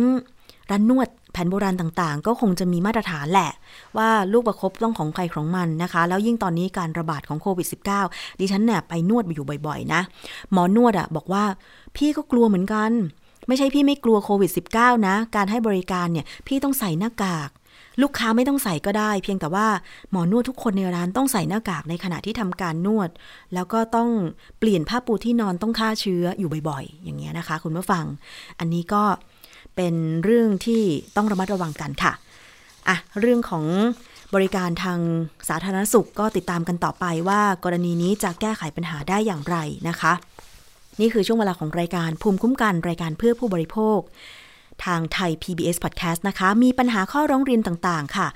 [0.69, 3.51] ร้านนวด แผนโบราณต่างๆ ก็คงจะมีมาตรฐานแหละ
[3.97, 7.67] ว่าลูกประครบต้องของใครของมันนะคะ แล้วยิ่งตอนนี้การระบาดของโควิด
[8.03, 10.01] -19 ดิฉันเนี่ยไปนวดไปอยู่บ่อยๆ นะ
[10.51, 11.43] หมอนวดอะบอกว่า
[11.95, 12.91] พี่ก็กลัวเหมือนกัน
[13.47, 17.49] ไม่ใช่พี่ไม่กลัวโควิด -19 นะ การให้บริการเนี่ยพี่ต้องใส่หน้ากาก
[18.01, 19.67] ลูกค้าไม่ต้องใส่ก็ได้ เพียงแต่ว่า
[20.11, 23.09] หมอนวดทุกคนในร้านต้องใส่หน้ากากในขณะที่ทำการนวด
[23.53, 24.09] แล้วก็ต้อง
[24.59, 28.05] เปลี่ยนผ้าปูที่นอนต้องฆ่าเชื้ออยู่บ่อยๆ อย่างเงี้ยนะคะ คุณผู้ฟัง
[28.59, 30.83] อันนี้ก็เเป็นเรื่องที่
[31.15, 32.13] ต้องระมัดระวังกันค่ะ
[32.87, 33.65] อะเรื่องของ
[34.35, 34.99] บริการทาง
[35.49, 39.57] สาธารณสุขก็ติดตามกันต่อไปว่ากรณีนี้จะแก้ไขปัญหาได้อย่างไร
[39.89, 40.13] นะคะ
[40.99, 43.99] นี่คือช่วงเวลาของรายการภูมิคุ้มกันรายการเพื่อผู้บริโภค
[44.85, 48.27] ทางไทย PBS Podcast นะคะ มีปัญหาข้อร้องเรียนต่างๆ ค่ะ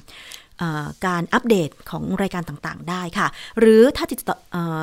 [1.06, 3.28] การอัปเดตของรายการต่างๆ ได้ค่ะ
[3.60, 4.36] หรือถ้าติดต่อ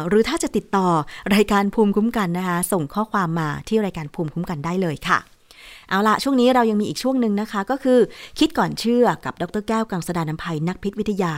[0.09, 0.87] หรือถ้าจะติดต่อ
[1.35, 5.19] รายการภูมิคุ้มกันนะคะ ส่งข้อความมาที่รายการภูมิคุ้มกันได้เลยค่ะ
[5.89, 7.99] เอาละช่วงนี้เรายังมีอีกช่วงหนึ่งนะคะ ก็คือ
[8.39, 11.35] คิดก่อนเชื่อกับดรแก้วกังสดานนภัยนักพิษวิทยา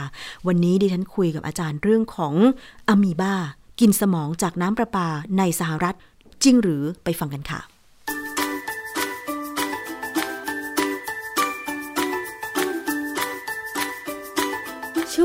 [0.47, 2.35] วันนี้ดิฉันคุยกับอาจารย์เรื่องของ
[2.89, 3.35] อะมีบา
[3.81, 5.09] กินสมองจากน้ำประปา
[5.39, 5.95] ในสหรัฐ
[6.45, 7.61] จริงหรือไปฟังกันค่ะ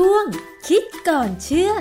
[0.02, 0.26] ช่วง
[0.68, 1.74] คิดก่อนเชื่อพ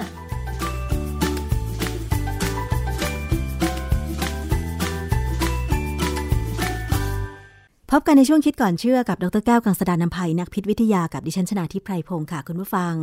[7.99, 12.93] บกันในช่วงคิดก่อนเชื่อกับ ดรแก้วกังสดานนภัยนักพิษวิทยากับดิฉันชนาทิพไพรพงศ์ค่ะคุณผู้ฟัง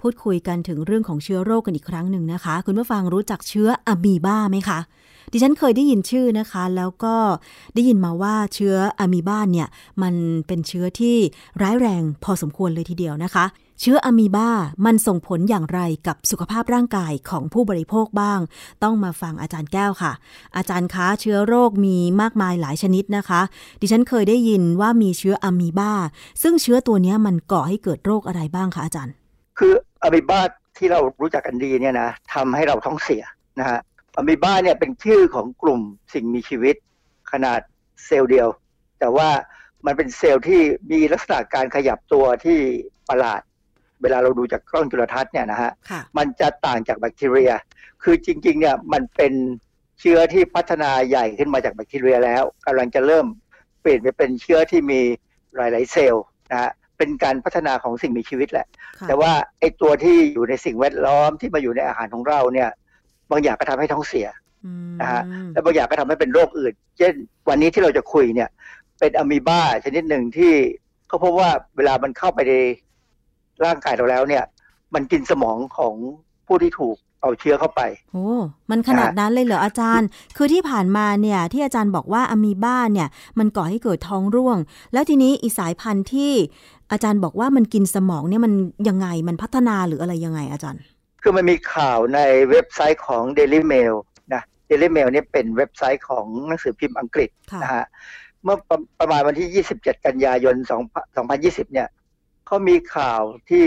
[0.00, 4.78] พูดคุยกันถึงเรื่องของเชื้อโรคกันอีกครั้งหนึ่งนะคะ คุณผู้ฟังรู้จักเชื้ออะมีบ้าไหมคะ
[5.36, 7.16] ดิฉันเคยได้ยินชื่อนะคะ แล้วก็
[7.74, 9.68] ได้ยินมาว่าเชื้ออะมีบ้าเนี่ย
[10.02, 10.14] มัน
[10.46, 11.16] เป็นเชื้อที่
[11.62, 13.44] ร้ายแรงพอสมควรเลยทีเดียวนะคะ
[13.80, 14.50] เชื้ออะมีบา
[14.84, 18.40] มันส่งผลอย่างไรกับสุขภาพร่างกายของผู้บริโภคบ้าง
[18.82, 20.12] ต้องมาฟังอาจารย์แก้วค่ะ
[20.56, 23.40] อาจารย์คะเชื้อโรคมีมากมายหลายชนิดนะคะ
[23.80, 25.92] ดิฉันเคยได้ยินว่ามีเชื้ออะมีบา
[26.42, 29.14] ซึ่งเชื้อตัวนี้มันก่อให้เกิดโรคอะไรบ้างคะอาจารย์
[29.58, 29.72] คือ
[30.02, 30.42] อะมีบา
[30.76, 33.22] ที่เรารู้จักกันดีเนี่ยนะทำให้เราท้องเสีย
[33.60, 33.80] นะฮะ
[34.16, 35.80] อะมีบาเนี่ยเป็นชื่อของกลุ่ม
[36.14, 36.76] สิ่งมีชีวิต
[37.32, 37.60] ขนาด
[38.06, 38.48] เซลล์เดียว
[39.00, 39.28] แต่ว่า
[39.86, 40.60] มันเป็นเซลล์ที่
[40.90, 42.58] มีลักษณะการขยับตัวที่
[43.08, 43.40] ประหลาด
[44.02, 45.72] เวลาเราดูจากกล้องจุลทรรศน์เนี่ยนะฮะ
[46.16, 47.52] มันจะต่างจากแบคทีเรีย
[48.02, 49.32] คือจริงๆเนี่ยมันเป็น
[50.00, 53.26] เชื้อที่พัฒนาใหญ่ขึ้นมาจากแบคทีเรียแล้วกำลังจะเริ่ม
[53.80, 55.00] เปลี่ยนไปเป็นเชื้อที่มี
[55.56, 58.66] หลายๆเซลล์นะฮะเป็นการพัฒนาของสิ่งมีชีวิตแหละ
[59.08, 62.70] แต่ว่าไอ้ตัวที่อยู่ในสิ่งแวดล้อมที่มาอยู่ในอาหารของเราเนี่ย
[63.34, 64.28] บางอย่างก็ทำให้ท้องเสีย
[65.00, 65.22] นะฮะ
[65.52, 67.12] และบางอย่างก็ทำให้เป็นโรคอื่น เช่น
[67.48, 68.48] วันนี้ที่เราจะคุยเนี่ย
[68.98, 70.52] เป็นอะมีบาชนิดหนึ่งที่
[71.08, 72.52] เขาพบว่าเวลามันเข้าไปใน
[73.64, 74.44] ร่างกายเราแล้วเนี่ย
[74.94, 75.94] มันกินสมองของ
[76.46, 77.82] ผู้ที่ถูกเอาเชื้อเข้าไป
[78.12, 78.28] โอ้
[78.70, 83.08] มันขนาดนั้นเลยเหรออาจารย์ คือที่ผ่านมาเนี่ย ที่อาจารย์บอกว่าอะมีบ้าเนี่ย
[83.38, 84.58] มันก่อให้เกิดท้องร่วง
[84.92, 86.32] แล้วทีนี้อีสายพันธุ์ที่
[86.92, 88.52] อาจารย์บอกว่ามันกินสมองเนี่ยมัน
[88.88, 90.82] ยังไง มันพัฒนาหรืออะไรยังไงอาจารย์
[91.26, 92.20] คือมันมีข่าวใน
[92.50, 93.94] เว็บไซต์ของ Daily Mail
[94.34, 97.30] นะ Daily Mail เนี่ยเป็นเว็บไซต์ของหนังสือพิมพ์อังกฤษ
[97.62, 97.84] นะฮะ
[98.44, 98.56] เมื่อ
[99.00, 100.56] ประมาณวันที่ 27 กันยายน
[101.14, 101.88] 2020 เนี่ย
[102.46, 103.66] เขามีข่าวที่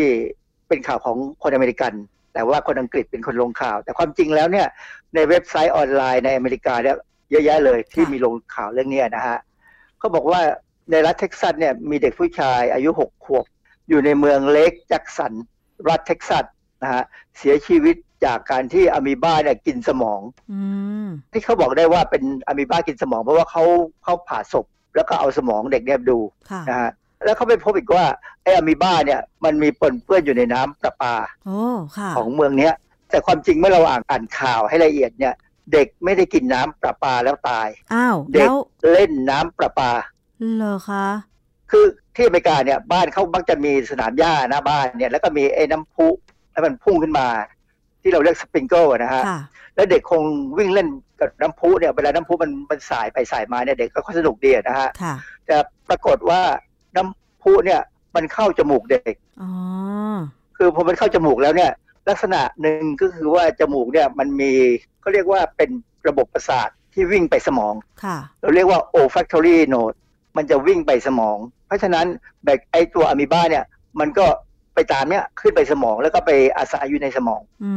[0.67, 1.93] เป็นข่าวของคนอเมริกัน
[2.33, 4.67] แต่ว่าคนอังกฤษเป็นคนลงข่าว แต่ความจริงแล้วเนี่ย
[5.15, 6.97] ในเว็บไซต์ออนไลน์ในอเมริกาเนี่ย
[7.31, 9.37] เยอะแยะเลยที่มีลงข่าวเรื่องนี้นะฮะ
[9.99, 10.41] เขาบอกว่า
[10.91, 13.45] ในรัฐเท็กซัสเนี่ยมีเด็กผู้ชายอายุหกขวบ
[13.89, 15.33] อยู่ในเมือง Lake Jackson
[15.89, 16.45] รัฐเท็กซัส
[16.81, 17.03] นะฮะ
[17.37, 20.21] เสียชีวิตจากการที่อะมีบ้าเนี่ยกินสมอง
[20.51, 20.61] อื
[21.05, 23.63] มที่เขาบอกได้ว่าเป็นอะมีบ้ากินสมอง เพราะว่าเขา
[24.03, 24.65] เขาผ่าศพ
[24.95, 26.19] แล้วก็เอาสมองเด็กเนี่ยดู
[26.51, 26.91] ค่ะนะฮะ
[27.25, 28.05] แล้วเขาไปพบอีกว่า
[28.43, 31.15] ไอ้อะมีบ้าเนี่ยมันมีปนเปื้อนอยู่ในน้ำประปา
[31.45, 31.61] โอ้
[31.97, 32.73] ค่ะของเมืองเนี้ย
[33.09, 35.33] แต่ความจริงเมื่อเราอ่านอ่านข่าวให้ละเอียดเนี่ย
[35.73, 38.57] เด็กไม่ได้กินน้ำประปาแล้วตายอ้าวแล้วเด็ก
[38.91, 39.91] เล่นน้ำประปา
[40.55, 41.05] เหรอคะ
[41.71, 46.07] คือที่อเมริกาเนี่ยบ้านเขามักจะมีสนามหญ้าหน้าบ้านเนี่ยแล้วก็มีไอ้น้ำพุ
[46.57, 47.27] แล้วมันพุ่งขึ้นมา
[48.01, 49.39] ที่เราเรียกสปริงเกิลนะฮะค่ะ
[49.75, 50.23] แล้วเด็กคง
[50.57, 50.87] วิ่งเล่น
[51.19, 55.13] กับน้ำพุเนี่ยเวลาน้ำพุมันมันส่ายไปส่ายมาเนี่ยเด็กก็สนุกดีนะฮะค่ะ
[55.45, 55.55] แต่
[55.89, 56.41] ปรากฏว่า
[56.95, 57.81] น้ำพุเนี่ย
[58.15, 59.51] มันเข้าจมูกเด็กอ๋อ
[60.57, 61.71] คือพอมันเข้าจมูกแล้วเนี่ย
[62.09, 64.51] ลักษณะหนึ่งก็คือว่าจมูกเนี่ยมันมี
[65.01, 65.69] เขาเรียกว่าเป็น
[66.07, 69.97] ระบบประสาทที่วิ่งไปสมองค่ะเราเรียกว่า olfactory node
[70.37, 71.37] มันจะวิ่งไปสมอง
[71.67, 72.05] เพราะฉะนั้น
[72.45, 73.65] แบบไอตัวอะมีบ้าเนี่ย
[73.99, 74.25] มันก็
[74.77, 77.73] ไปตามเนี่ยขึ้นไปสมองแล้วก็ไปอาศัยอยู่ในสมอง อื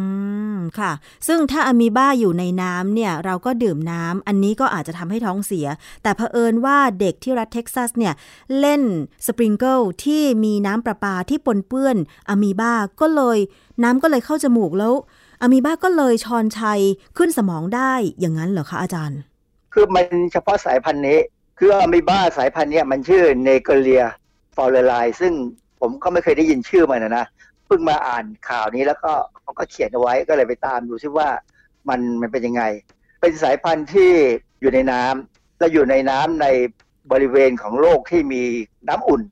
[0.54, 0.92] มค่ะ
[1.26, 5.66] ซึ่งถ้าอะมีบ้าอยู่ในน้ำเนี่ย เราก็ดื่มน้ำอันนี้ก็อาจจะทำให้ท้องเสีย
[6.02, 8.14] แต่เผอิญว่าเด็กที่รัฐเท็กซัสเนี่ย
[8.60, 8.82] เล่น
[9.26, 11.96] สปริงเกิลที่มีน้ำประปาที่ปนเปื้อน
[12.28, 13.38] อะมีบ้าก็เลย
[13.82, 14.94] น้ำก็เลยเข้าจมูกแล้ว
[15.40, 16.80] อะมีบ้าก็เลยชอนไช
[17.16, 19.20] ขึ้นสมองได้อย่างนั้นเหรอคะอาจารย์
[19.72, 21.18] คือมันเฉพาะสายพันธุ์นี้
[21.58, 25.32] คืออะมีบ้าสายพันธุ์เนี้ยมันชื่อ Naegleria fowleri ซึ่ง
[25.80, 27.24] ผมก็ไม่เคยได้ยินชื่อมันนะนะ
[27.66, 31.28] เพิ่งมาอ่านข่าวนี้แล้วก็เขาก็เขียนเอาไว้ก็เลยไปตามดูซิว่า
[31.88, 32.62] มันมันเป็นยังไง
[33.20, 34.10] เป็นสายพันธุ์ที่
[34.60, 36.46] อยู่ในน้ำและอยู่ในน้ำใน
[37.12, 38.42] บริเวณของโลกที่มี
[38.88, 39.22] น้ำอุ่น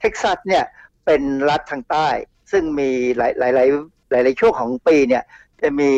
[0.00, 0.64] เท็กซัสเนี่ย
[1.06, 2.08] เป็นรัฐทางใต้
[2.52, 3.68] ซึ่งมีหลายหลายหลาย
[4.10, 5.22] หลายหลายช่วงของปีเนี่ย
[5.62, 5.90] จะมี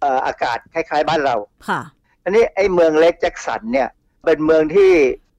[0.00, 1.36] เอ่ออากาศคล้าย ๆ บ้านเรา
[1.68, 1.80] ค่ะ
[2.24, 3.88] อันนี้ไอ้เมืองเล็กแจ็คสันเนี่ย
[4.24, 4.92] เป็นเมืองที่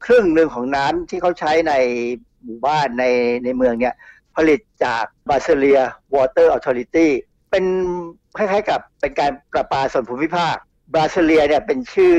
[0.05, 1.73] ครึ่งหนึ่งของน้ำที่เขาใช้ใน
[2.43, 3.05] หมู่บ้านใน
[3.43, 3.93] ในเมืองเนี่ย
[4.35, 5.79] ผลิตจากบาเซเลีย
[6.15, 7.11] วอเตอร์ออ t ริตี้
[7.51, 7.65] เป็น
[8.37, 10.55] คล้ายๆกับเป็นการประปาส่วนภูมิภาค
[10.95, 12.15] Brazoria เนี่ยเป็นชื่อ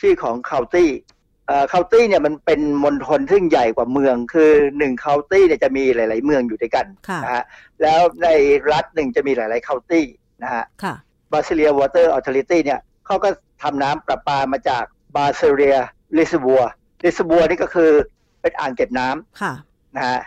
[0.00, 0.90] ชื่อของคา u ตี้
[1.46, 7.44] เอ่อคา u ตี้เนี่ยมันเป็นมณฑลซึ่งใหญ่กว่าเมืองคือหนึ่งคา u ตี้เนี่ยจะมีหลาย ๆ เมืองอยู่ด้วยกันค่ะนะฮะ
[7.82, 8.28] แล้วใน
[8.72, 10.04] รัฐหนึ่งจะมีหลายๆคา u ตี้
[10.42, 10.94] นะฮะค่ะ
[11.32, 13.28] บาซิเลียวอเตอร์ออ t ริตี้เนี่ยเขาก็
[13.62, 14.84] ทำน้ำประปามาจาก
[15.16, 17.92] Brazoria Reservoir reservoir นี่ก็คือ
[18.40, 19.52] เป็นอ่างเก็บน้ำค่ะ
[19.96, 20.20] นะฮะ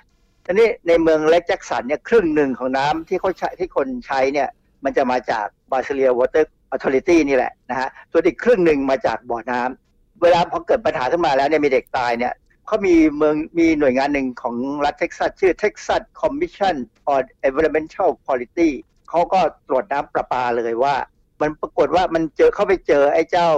[0.45, 4.49] ทีนี้ในเมือง Lake Jackson เนี่ยครึ่งหนึ่งของน้ำที่เขาใช้ที่คนใช้เนี่ย
[4.83, 12.33] มันจะมาจากบาซิเลียวอเตอร์ออ t ริตี้นี่แหละนะฮะส่วนอีกครึ่งหนึ่งมาจากบ่อน้ำเวลาพอเกิดปัญหาขึ้นมาแล้วเนี่ยมีเด็กตายเนี่ย
[12.67, 14.55] เขามีเมืองมีหน่วยงานหนึ่งของ
[14.85, 16.75] รัฐเท็กซัสชื่อ Texas Commission
[17.13, 18.69] on Environmental Quality
[19.09, 20.95] เขาก็ตรวจน้ำประปาเลยว่า
[21.41, 23.49] มันปรากฏว่ามันเจอเข้าไปเจอไอ้เจ้า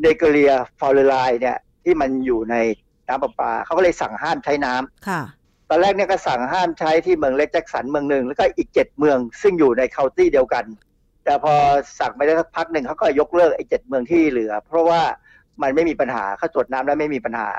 [0.00, 2.56] เนเกเลียฟอลไลเนี่ยที่มันอยู่ใน
[3.08, 5.22] น้ำประปาเขาก็เลยสั่งห้ามใช้น้ำค่ะ
[5.70, 10.64] ตอนแรกเนี่ยก็สั่งห้ามใช้ที่เมืองเล็กแจ็คสันเมืองหนึ่งแล้วก็อีกเจ็ดเมืองซึ่งอยู่ในเคาน์ตี้เดียวกัน
[11.24, 11.54] แต่พอ
[12.00, 15.00] สั่งไปได้สักพักหนึ่งเขาก็ยกเลิกไอ้เจ็ดเมืองที่เหลือ เพราะว่า
[15.62, 17.50] มันไม่มีปัญหาเขาตรวจน้ำแล้วไม่มีปัญหา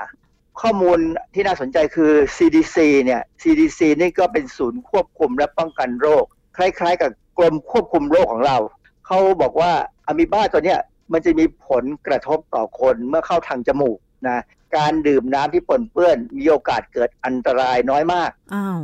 [0.60, 0.98] ข้อมูล
[1.34, 6.24] ที่น่าสนใจคือ CDC เนี่ย CDC นี่ก็เป็นศูนย์ควบคุมและป้องกันโรค
[6.56, 8.56] คล้าย ๆ กับกรมควบคุมโรคของเรา
[9.06, 9.72] เขาบอกว่า
[10.06, 10.80] อะมีบ้าตัวเนี้ย
[11.12, 13.98] มันจะมีผลกระทบต่อคนเมื่อเข้าทางจมูก
[14.28, 14.42] นะ
[14.76, 18.80] การดื่มน้ำที่ปนเปื้อน มีโอกาสเกิดอันตรายน้อยมากอ้าว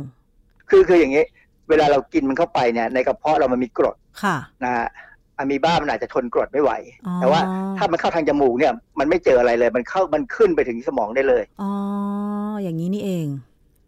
[0.69, 1.23] คือคืออย่างนี้
[1.69, 4.87] เวลาเรากินมันเข้าไปเนี่ย ในกระเพาะเรามันมีกรดค่ะนะฮะ
[5.37, 6.71] อะมีบ้ามันอาจจะทนกรดไม่ไหว
[7.07, 7.41] อ๋อแต่ว่า
[7.77, 11.71] ถ้ามันเข้าทางจมูกเนี่ย มันไม่เจออะไรเลย มันเข้ามันขึ้นไปถึงสมองได้เลย อ๋อ
[12.63, 13.27] อย่างนี้นี่เอง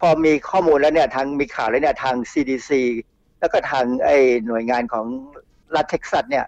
[0.02, 2.72] พอมีข้อมูลแล้วเนี่ยทางมีข่าวแล้วเนี่ยทาง CDC
[3.40, 5.06] แล้วก็ทางไอ้หน่วยงานของ
[5.76, 6.46] รัฐเท็กซัสเนี่ย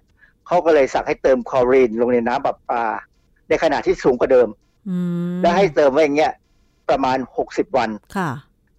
[0.47, 2.84] เขาก็เลยสั่งให้เติมคลอรีนลงในน้ำประปา
[3.49, 4.70] ในขณะที่สูงกว่าเดิมอืม
[5.42, 6.34] และให้เติมไว้อย่างเงี้ย
[6.90, 7.18] ประมาณ
[7.48, 8.30] 60วันค่ะ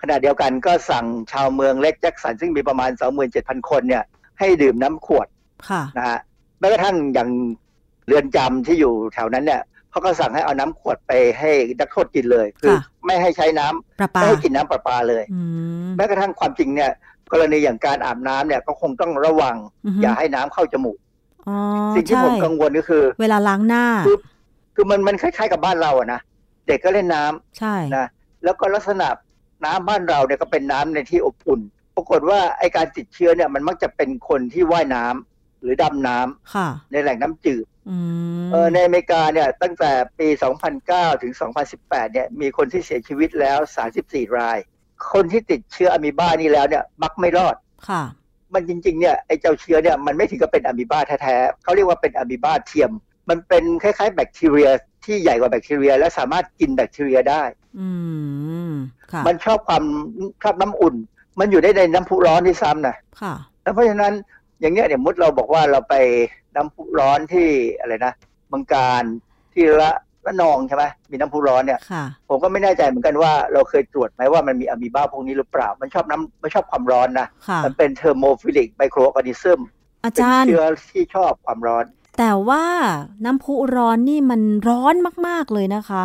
[0.03, 2.91] ขณะเดียวกันก็สั่งชาวเมืองเล็กแจ็คสันซึ่งมีประมาณ
[3.31, 4.05] 27,000 คนเนี่ย
[4.39, 5.27] ให้ดื่มน้ำขวด
[5.69, 6.19] ค่ะนะฮะ
[6.59, 7.29] แม้กระทั่งอย่าง
[8.07, 15.41] เรือนจำที่อยู่แถวนั้นเนี่ยเขาก็สั่งให้เอาน้ำขวดไปให้นักโทษกินเลย คือค่ะไม่ให้ใช้น้ำประปาไม่ให้กินน้ำประปาเลยอื
[15.87, 16.91] มแม้กระทั่งความจริงเนี่ย
[17.33, 20.99] กรณีอย่างการอาบน้ำเนี่ยก็คงต้องระวังอือฮึอย่าให้น้ำเข้าจมูก
[21.49, 21.57] อ๋อ
[21.95, 23.85] สิ่งที่ใช่ผมกังวลก็คือ เวลาล้างหน้า
[24.75, 26.21] คือคือมันมันคล้ายๆกับบ้านเราอะนะ
[26.67, 28.07] เด็กก็เล่นน้ำใช่นะ
[28.45, 29.09] แล้วก็ลักษณะ
[29.65, 31.61] น้ำบ้านเราเนี่ยก็เป็นน้ำในที่อบอุ่น
[31.97, 37.97] ปรากฏว่าไอการติดเชื้อเนี่ยมันมักจะเป็นคนที่ว่ายน้ำหรือดำน้ำค่ะในแหล่งน้ำจืดอื
[38.45, 40.29] มเออในอเมริกาเนี่ยตั้งแต่ปี
[40.75, 41.33] 2009 ถึง
[41.73, 43.59] 2018 เนี่ยมีคนที่เสียชีวิตแล้ว
[43.99, 44.59] 34 ราย
[45.13, 47.57] คนที่ติดเชื้ออะมีบ้านี่แล้วเนี่ยมักไม่รอด
[47.89, 48.03] ค่ะ
[48.55, 52.91] มันจริงๆเนี่ยไอ้เจ้าเชื้อเนี่ยมันไม่ถึงกับเป็นอะมีบาแท้ๆเขาเรียกว่าเป็นอะมีบาเทียม
[53.29, 54.69] มันเป็นคล้ายๆ แบคทีเรีย
[55.05, 57.43] ที่ใหญ่กว่าแบคทีเรีย และสามารถกินแบคทีเรียได้
[57.81, 57.89] อื
[58.69, 58.73] ม
[59.13, 59.85] ค่ะมันชอบความ
[60.43, 60.95] ชอบน้ำอุ่น
[61.41, 64.15] มันอยู่ได้ในน้ำพุร้อนที่ซ้ำนะค่ะแล้วเพราะฉะนั้น
[64.61, 65.95] อย่างเนี้ยเดี๋ยวมุดเราบอกว่าเราไป
[66.57, 67.49] น้ำพุร้อนที่
[67.81, 68.13] อะไรนะ
[68.49, 69.03] เมืองกาญจน์
[69.55, 69.91] ที่ระ
[70.27, 79.61] ระนองใช่ไหมมีน้ำพุร้อนเนี่ยค่ะผมก็ไม่แน่ใจเหมือนกันว่าเราเคยตรวจไหมว่ามันมีอะมีบาพวกนี้หรือเปล่า มันชอบน้ำมันชอบความร้อนนะค่ะมันเป็น thermophilic microorganism
[80.05, 81.85] อาเป็นจารย์เชื้อที่ชอบความร้อน
[82.19, 82.65] แต่ว่า
[83.25, 84.95] น้ำพุร้อนนี่มันร้อน
[85.27, 86.05] มากๆเลยนะคะ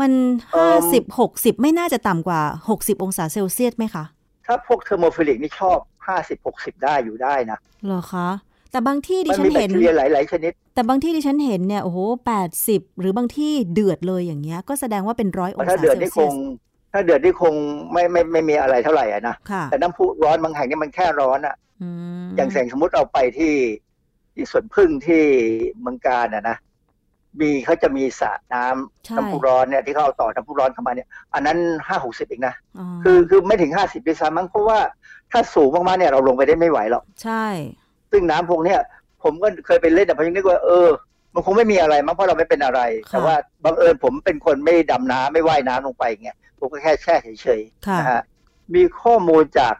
[0.00, 0.12] มัน
[0.52, 4.04] เอิ่มห้ามสิบหกสิบไม่น่าจะต่ำกว่าหกสิบองศาเซลเซียสไหมคะ
[4.46, 8.28] ถ้าพวก thermophilic นี่ชอบห้าสิบหกสิบได้อยู่ได้นะเหรอคะ
[8.70, 16.36] แต่บางที่ดิมันฉันมีแบคเห็นทีเรียหลายๆชนิด แต่บางที่ดิฉันเห็นเนี่ยโอ้โหแปดสิบหรือบางที่เดือดเลยอย่างเงี้ย ก็แสดงว่าเป็นร้อยองศาถ้าเซเดือดลนี่คเซียงส
[16.92, 17.54] ถ้าเดือดนี่คง
[17.92, 21.88] ไม่ไม่ไม่มีอะไรเท่าไหร่อะนะค่ะแต่น้ำพุร้อนบางแห่งนี่มันแค่ร้อนอะอื
[22.22, 23.52] มอย่างแสงสมมติเราไปที่
[24.34, 25.22] ที่สวนพึ่งที่
[25.80, 26.56] เมืองการอะนะ
[27.40, 34.78] มีเขาจะมีสระน้ำใช่น้ำพุร้อนเนี่ยที่เขาเอาต่อน้ำพุร้อนเข้ามาเนี่ย อันนั้นห้าหกสิบเองนะอ๋อคือคือไม่ถึงห้าสิบด้วยซ้ำมั้งเพราะว่า
[35.32, 37.46] ถ้าสูงมากๆเนี่ยเราลงไปได้ไม่ไหวหรอกใช่
[38.10, 38.78] ซึ่งน้ำพวกเนี้ย
[39.22, 40.88] ผมก็เคยไปเล่นแต่ผมยังนึกว่าเออ
[41.34, 42.80] มันคงไม่มีอะไรมั้งเพราะเราไม่เป็นอะไร
[43.10, 48.22] แต่ว่าบังเอิญผมเป็นคนไม่ดำน้ำไม่ว่ายน้ำลงไปอย่างเงี้ยผมก็แค่แช่เฉยๆค่ะนะฮะ
[48.74, 49.74] มีข้อมูลจาก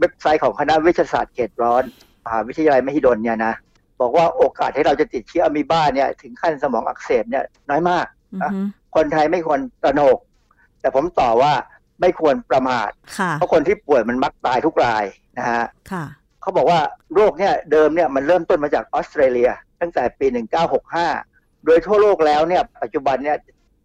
[0.00, 1.82] เว็บไซต์ของคณะวิทยาศาสตร์เขตร้อน
[2.24, 3.54] มหาวิทยาลัยมหิดลเนี่ยนะ
[4.00, 8.60] บอกว่าโอกาสที่เราจะติดเชื้ออะมีบ้าเนี่ย ถึงขั้นสมองอักเสบเนี่ยน้อยมากอือฮึ
[8.96, 10.18] คนไทยไม่ควรตระหนก
[10.80, 11.52] แต่ผมต่อว่า
[12.00, 15.04] ไม่ควรประมาทค่ะเพราะคนที่ป่วยมันมักตายทุกราย
[15.38, 16.04] นะฮะค่ะ
[16.40, 16.80] เขาบอกว่า
[17.14, 20.26] โรคเนี่ยเดิมเนี่ยมันเริ่มต้นมาจากออสเตรเลีย ตั้งแต่ปี
[20.96, 23.36] 1965 โดยทั่วโลกแล้วเนี่ยปัจจุบันเนี่ย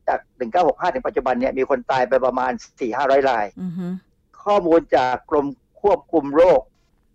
[0.08, 0.20] จาก
[0.58, 2.52] 1965 ถึงปัจจุบันเนี่ยมีคนตายไปประมาณ
[2.92, 3.88] 4-500รายอือฮึ
[4.44, 5.46] ข้อมูลจากกรม
[5.82, 6.62] ควบคุมโรค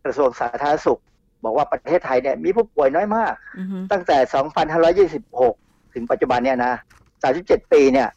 [0.05, 1.01] กระทรวงสาธารณสุข
[1.47, 4.19] บอกว่าประเทศไทยเนี่ยมีผู้ป่วยน้อยมากอือฮึตั้งแต่
[5.27, 6.75] 2526 ถึงปัจจุบันเนี่ยนะ
[7.27, 8.09] 37 ปีเนี่ย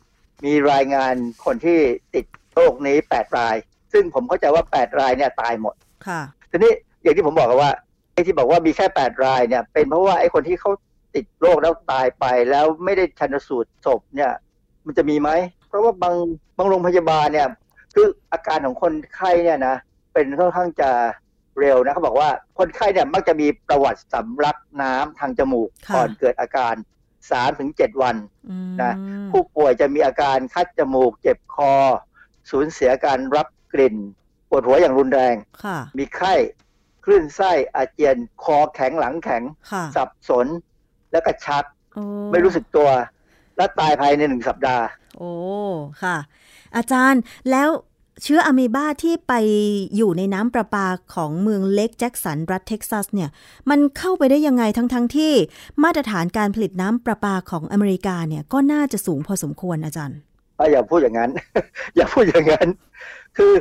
[0.45, 1.13] มีรายงาน
[1.45, 1.79] คนที่
[2.15, 3.55] ติดโรคนี้ 8 ราย
[3.93, 5.75] ซึ่งผมเข้าใจว่า 8 รายเนี่ยตายหมด
[6.07, 6.21] ค่ะ
[6.51, 7.71] ทีนี้อย่างที่ผมบอกกันว่า
[8.13, 10.71] ไอ้ที่บอกว่ามีแค่ 8 รายเนี่ยเป็นเพราะว่าไอ้คนที่เขา
[11.15, 14.31] ติดโรคแล้วตายไปแล้วไม่ได้ชันสูตรศพเนี่ย
[14.85, 15.29] มันจะมีไหม
[15.67, 16.15] เพราะว่าบาง
[16.57, 17.47] บางโรงพยาบาลเนี่ย
[17.93, 19.75] คืออาการของคนไข้เนี่ยนะ
[20.13, 20.89] เป็นค่อนข้างจะ
[21.59, 26.75] เร็วนะเขาบอกว่าคนไข้เนี่ยมักจะมีประวัติสำลักน้ำทางจมูกค่ะก่อนเกิดอาการ
[27.37, 28.15] 3-7วัน
[28.49, 28.93] อืมนะ
[29.31, 31.73] ผู้ป่วยจะมีอาการคัดจมูก เจ็บคอ
[32.51, 33.95] สูญเสียการรับกลิ่น
[34.49, 36.33] ปวดหัวอย่างรุนแรงค่ะมีไข้
[37.03, 40.47] คลื่นไส้อาเจียนคอแข็งหลังแข็งค่ะสับสน
[41.11, 42.89] แล้วก็ชักโอ้ไม่รู้สึกตัว
[43.57, 44.85] และตายภายในหนึ่งสัปดาห์
[45.17, 45.33] โอ้
[46.03, 46.17] ค่ะ
[46.75, 47.69] อาจารย์แล้ว
[48.23, 49.33] เชื้ออะมีบาที่ไป
[49.95, 53.29] อยู่ในน้ำประปาของเมือง Lake Jackson รัฐเท็กซัสเนี่ย
[53.69, 55.33] มันเข้าไปได้ยังไงทั้งๆที่
[55.83, 60.17] มาตรฐานการผลิตน้ำประปาของอเมริกาเนี่ยก็น่าจะสูงพอสมควรอาจารย์
[60.57, 61.31] อะอย่าพูดอย่างนั้น
[61.95, 62.67] อย่าพูดอย่างนั้น
[63.37, 63.53] คือ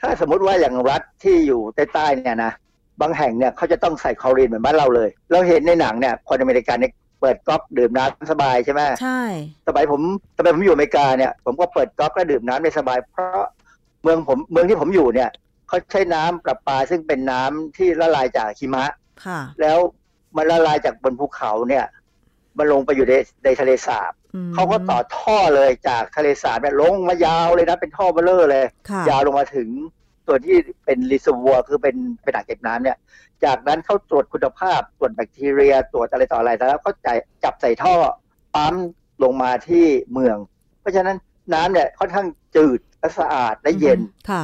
[0.00, 2.52] ถ้าสมมติว่าอย่างรัฐที่อยู่ใต้ๆเนี่ยนะ
[3.00, 9.22] บางแห่งเนี่ยเขาจะต้องใส่คลอรีนเหมือนบ้านเราเลย เราเห็นในหนังเนี่ยคนอเมริกันเนี่ยเปิดก๊อกดื่มน้ำสบายใช่ไหมใช่
[9.66, 10.00] สมัยผม
[10.36, 13.46] สมัยผมอยู่อเมริกาเนี่ยผมก็เปิดก๊อกแล้วดื่มน้ำได้สบาย เพราะ
[14.06, 15.30] เมืองผมเมืองที่ผมอยู่เนี่ย
[15.68, 18.84] เขาใช้น้ำประปาซึ่งเป็นน้ำที่ละลายจากหิมะ
[19.26, 19.78] ค่ะ แล้ว
[20.36, 21.84] มันละลายจากบนภูเขาเนี่ย
[22.58, 29.68] มันลงไปอยู่ในในทะเลสาบอืมเขาก็ต่อท่อเลยจากทะเลสาบเนี่ยลงมายาวเลยนะเป็นท่อเบ้อเร่อเลยค่ะยาวลงมาถึง
[30.26, 32.96] ตัวที่เป็น reservoir คือเป็นเป็นอ่างเก็บน้ำเนี่ย
[33.44, 37.94] จากนั้นเขาตรวจคุณภาพตรวจแบคทีเรียตรวจอะไรต่ออะไรแล้วเขาจ่ายจับใส่ท่อ
[38.54, 38.74] ปั๊ม
[39.22, 40.36] ลงมาที่เมือง
[40.80, 41.16] เพราะฉะนั้น
[41.54, 42.26] น้ำเนี่ยค่อนข้าง
[42.56, 44.00] จืด และสะอาดและเย็น
[44.30, 44.42] ค่ะ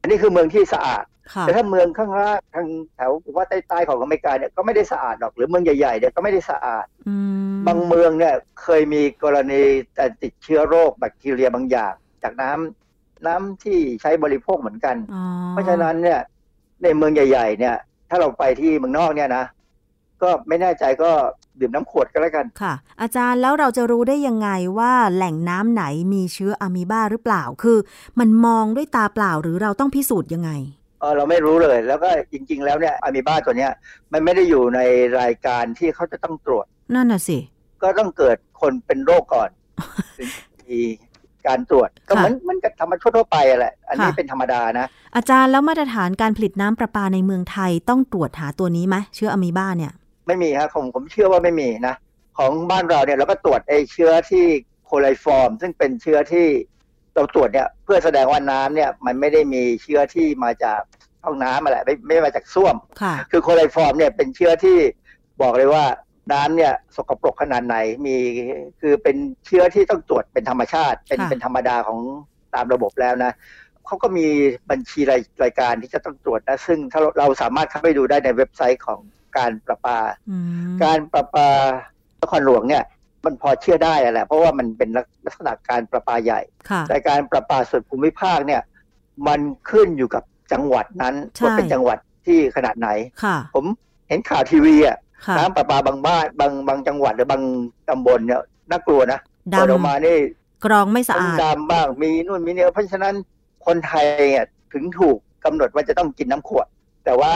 [0.00, 1.04] อันนี้คือเมืองที่สะอาด
[1.34, 7.16] ค่ะแต่ถ้าเมืองข้างล่างทางแถวผมว่าใต้ๆของอเมริกาเนี่ยก็ไม่ได้สะอาดหรอกหรือเมืองใหญ่ๆเนี่ยก็ไม่ได้สะอาดอื
[7.50, 9.62] มบางเมืองเนี่ยเคยมีกรณี
[9.94, 16.20] แต่ติดเชื้อโรคแบคทีเรียบางอย่าง จากน้ำน้ำที่ใช้บริโภคเหมือนกันอ๋อเพราะฉะนั้นเนี่ย
[16.82, 17.76] ในเมืองใหญ่ ๆ เนี่ย
[18.10, 19.44] ถ้าเราไปที่เมืองนอกเนี่ยนะ
[20.22, 21.10] ก็ไม่แน่ใจก็
[21.60, 24.48] ดื่มน้ำขวดก็แล้วกันค่ะ อาจารย์แล้วเราจะรู้ได้ยังไง
[24.78, 27.78] ว่าแหล่งน้ำไหนมีเชื้ออะมีบาหรือเปล่า คือ
[28.18, 30.50] มันมองด้วยตาเปล่าหรือเราต้องพิสูจน์ยังไง
[31.00, 33.72] เออเราไม่รู้เลยแล้วก็จริง ๆ แล้วเนี่ยอะมีบ้าตัวเนี้ย
[34.12, 34.80] มันไม่ได้อยู่ใน
[35.20, 37.38] รายการที่เขาจะต้องตรวจ นั่นน่ะสิ
[37.82, 39.50] ก็ต้องเกิดคนเป็นโรคก่อน
[40.18, 40.28] ถึง
[40.68, 40.80] มี
[41.46, 44.86] การตรวจก็เหมือนมันกับธรรมชาติทั่วไปอะแหละ อันนี้ค่ะเป็นธรรมดานะ
[45.16, 49.92] อาจารย์แล้วมาตรฐานการผลิตน้ำประปาในเมืองไทยต้องตรวจหาตัวนี้ไหมเชื้ออะมีบาเนี่ย
[50.28, 51.94] ไม่มีครับผมผมเชื่อว่าไม่มีนะ
[52.38, 54.44] ของบ้านเราเนี่ยเราก็ตรวจไอ้เชื้อที่
[54.84, 56.46] โคไลฟอร์ม ซึ่งเป็นเชื้อที่
[57.14, 60.80] เราตรวจเนี่ยเพื่อแสดงว่าน้ำเนี่ยมันไม่ได้มีเชื้อที่มาจาก
[61.24, 64.78] ห้องน้ำอะไรไม่ไม่ได้มาจากส้วมค่ะคือโคไลฟอร์มเนี่ยเป็นเชื้อที่
[65.42, 65.84] บอกเลยว่า
[66.32, 67.76] น้ำเนี่ยสกปรกขนาดไหน
[68.06, 68.16] มี
[68.80, 69.16] คือเป็น
[69.46, 71.98] เชื้อที่ต้องตรวจเป็นธรรมชาติ เป็นค่ะเป็นธรรมดาของ
[72.54, 73.32] ตามระบบแล้วนะ
[73.86, 74.26] เขาก็มี
[74.70, 79.00] บัญชีรายรายการที่จะต้องตรวจนะ ซึ่งถ้าเราเราสามารถเข้าไปดูได้ในเว็บไซต์ของ
[79.36, 79.98] การประปา
[80.30, 80.36] อื
[80.68, 81.48] มการประปา
[82.22, 82.84] นครหลวงเนี่ย
[83.24, 84.88] มันพอเชื่อได้แหละเพราะว่ามันเป็น
[85.26, 88.62] ลักษณะการประปาใหญ่ค่ะแต่การประปาส่วนภูมิภาคเนี่ย
[89.26, 90.22] มันขึ้นอยู่กับ
[90.52, 92.88] จังหวัดนั้นใช่ว่าเป็นจังหวัดที่ขนาดไหน
[93.22, 93.64] ค่ะผม
[94.08, 97.42] เห็นข่าวทีวีอะค่ะน้ำประปาบางบ้านบางบางจังหวัดหรือบาง
[97.88, 99.20] ตำบลเนี่ยน่ากลัวนะ
[99.52, 103.14] ดเปิดออกมานี่ำกรองไม่สะอาดดำบ้างมีนู่นมีนี่เพราะฉะนั้น
[103.66, 106.66] คนไทยเนี่ยถึงถูกกำหนดว่าจะต้องกินน้ำขวด
[107.04, 107.32] แต่ว่า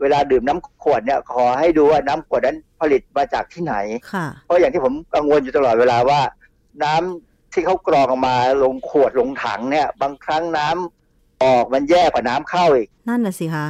[0.00, 3.74] เวลาดื่มน้ำขวดเนี่ยขอให้ดูว่าน้ำขวดนั้นผลิตมาจากที่ไหน
[4.12, 6.20] ค่ะเพราะอย่างที่ผมกังวลอยู่ตลอดเวลาว่า
[6.84, 13.66] น้ำที่เขากรองออกมาลงขวดลงถังเนี่ย บางครั้งน้ำออกมันแย่กว่าน้ำเข้าอีก นั่นน่ะสิคะ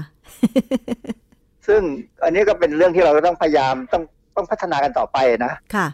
[1.67, 1.81] ซึ่ง
[2.25, 4.03] อันนี้ก็เป็นเรื่องที่เราต้องพยายามต้อง
[4.37, 5.87] ต้องพัฒนากันต่อไปนะ ค่ะ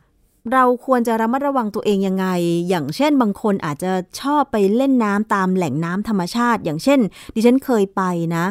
[0.52, 2.26] เราควรจะระมัดระวังตัวเองยังไง
[2.68, 7.00] อย่างเช่นบางคนอาจจะชอบไปเล่นน้ำตามแหล่งน้ำธรรมชาติ อย่างเช่น
[7.34, 8.02] ดิฉันเคยไป
[8.36, 8.44] นะ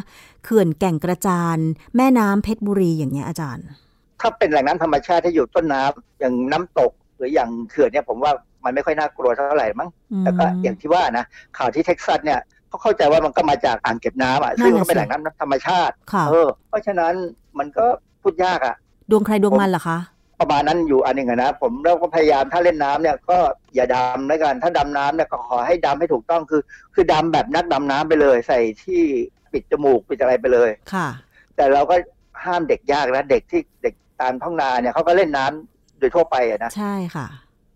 [0.43, 1.57] เขื่อนแก่งกระจาน
[1.95, 3.65] แม่น้ำเพชรบุรีอย่างเงี้ยอาจารย์
[4.21, 8.31] ถ้าเป็นแหล่งน้ำธรรมชาติที่อยู่ต้นน้ำอย่างน้ำตกหรืออย่างเขื่อนเนี่ยผมว่า
[8.63, 11.25] มันไม่ค่อยน่ากลัวเท่าไหร่มั้งอืมแล้วก็อย่างที่ว่านะ
[11.57, 17.13] ข่าวที่เท็กซัสเนี่ยเขาเข้าใจว่ามันก็มาจากอ่างเก็บน้ำอะซึ่งนั่นน่ะก็เป็นสิแหล่งน้ำธรรมชาติค่ะเออเพราะฉะนั้น
[17.59, 17.85] มันก็
[18.21, 18.75] พูดยากอะ
[19.09, 19.97] ดวงใครดวงมันเหรอคะ
[20.39, 23.37] ประมาณนั้นอยู่อันหนึ่งอะนะผมเราก็พยายามถ้าเล่นน้ำเนี่ยก็
[23.75, 26.61] อย่าดำแล้วกัน ถ้าดำน้ำเนี่ยก็ขอให้ดำให้ถูกต้องคือ
[26.93, 29.01] คือดำแบบนักดำน้ำไปเลย ใส่ที่
[29.53, 31.07] ปิดจมูกปิดอะไรไปเลยค่ะ
[31.55, 31.95] แต่เราก็
[32.45, 37.27] ห้ามเด็กยากนะเด็กที่เด็กตามท้องนาเนี่ยเขาก็เล่นน้ำโดยทั่วไปอะนะใช่ค่ะ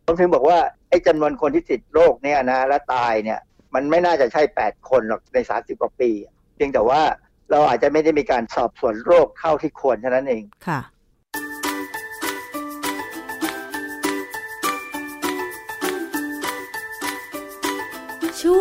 [0.05, 0.57] ผมถึงบอกว่า
[0.89, 3.39] ไอ้จำนวนคนที่ติดโรคเนี่ยนะและตายเนี่ย
[3.73, 6.09] มันไม่น่าจะใช่แปดคนหรอกในสามสิบกว่าปี
[6.55, 7.01] เพียงแต่ว่า
[7.51, 10.79] เราอาจจะไม่ได้มีการสอบสวนโรคเท่าที่ควรเท่านั้นเองค่ะ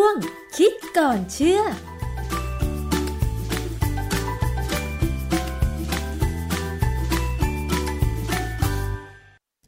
[0.05, 0.21] ช่วง
[0.59, 1.65] คิดก่อนเชื่อแ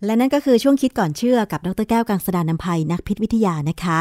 [0.08, 3.98] ละนั่นก็คือช่วงคิดก่อนเชื่อกับดรแก้วกังสดานนภัยนักพิษวิทยานะคะ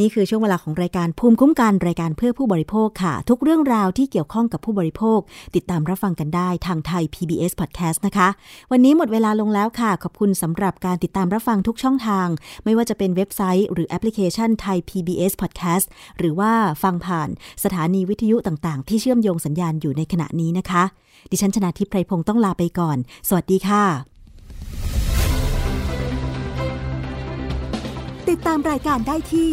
[0.00, 5.18] นี่คือช่วงเวลาของรายการภูมิคุ้มกันรายการเพื่อผู้บริโภคค่ะ ทุกเรื่องราวที่เกี่ยวข้องกับผู้บริโภค
[5.54, 8.28] ติดตามรับฟังกันได้ทางไทย PBS Podcast นะคะ
[8.72, 12.28] วันนี้หมดเวลาลงแล้วค่ะ ขอบคุณสำหรับการติดตามรับฟังทุกช่องทาง
[12.64, 15.86] ไม่ว่าจะเป็นเว็บไซต์ หรือแอปพลิเคชันไทย PBS Podcast
[16.18, 17.28] หรือว่าฟังผ่าน
[17.64, 20.82] สถานีวิทยุต่างๆ ที่เชื่อมโยงสัญญาณอยู่ในขณะนี้นะคะ
[21.30, 22.96] ดิฉันชนะทิพไพรพงศ์ต้องลาไปก่อน
[23.28, 23.84] สวัสดีค่ะ
[28.30, 29.52] ติดตามรายการได้ที่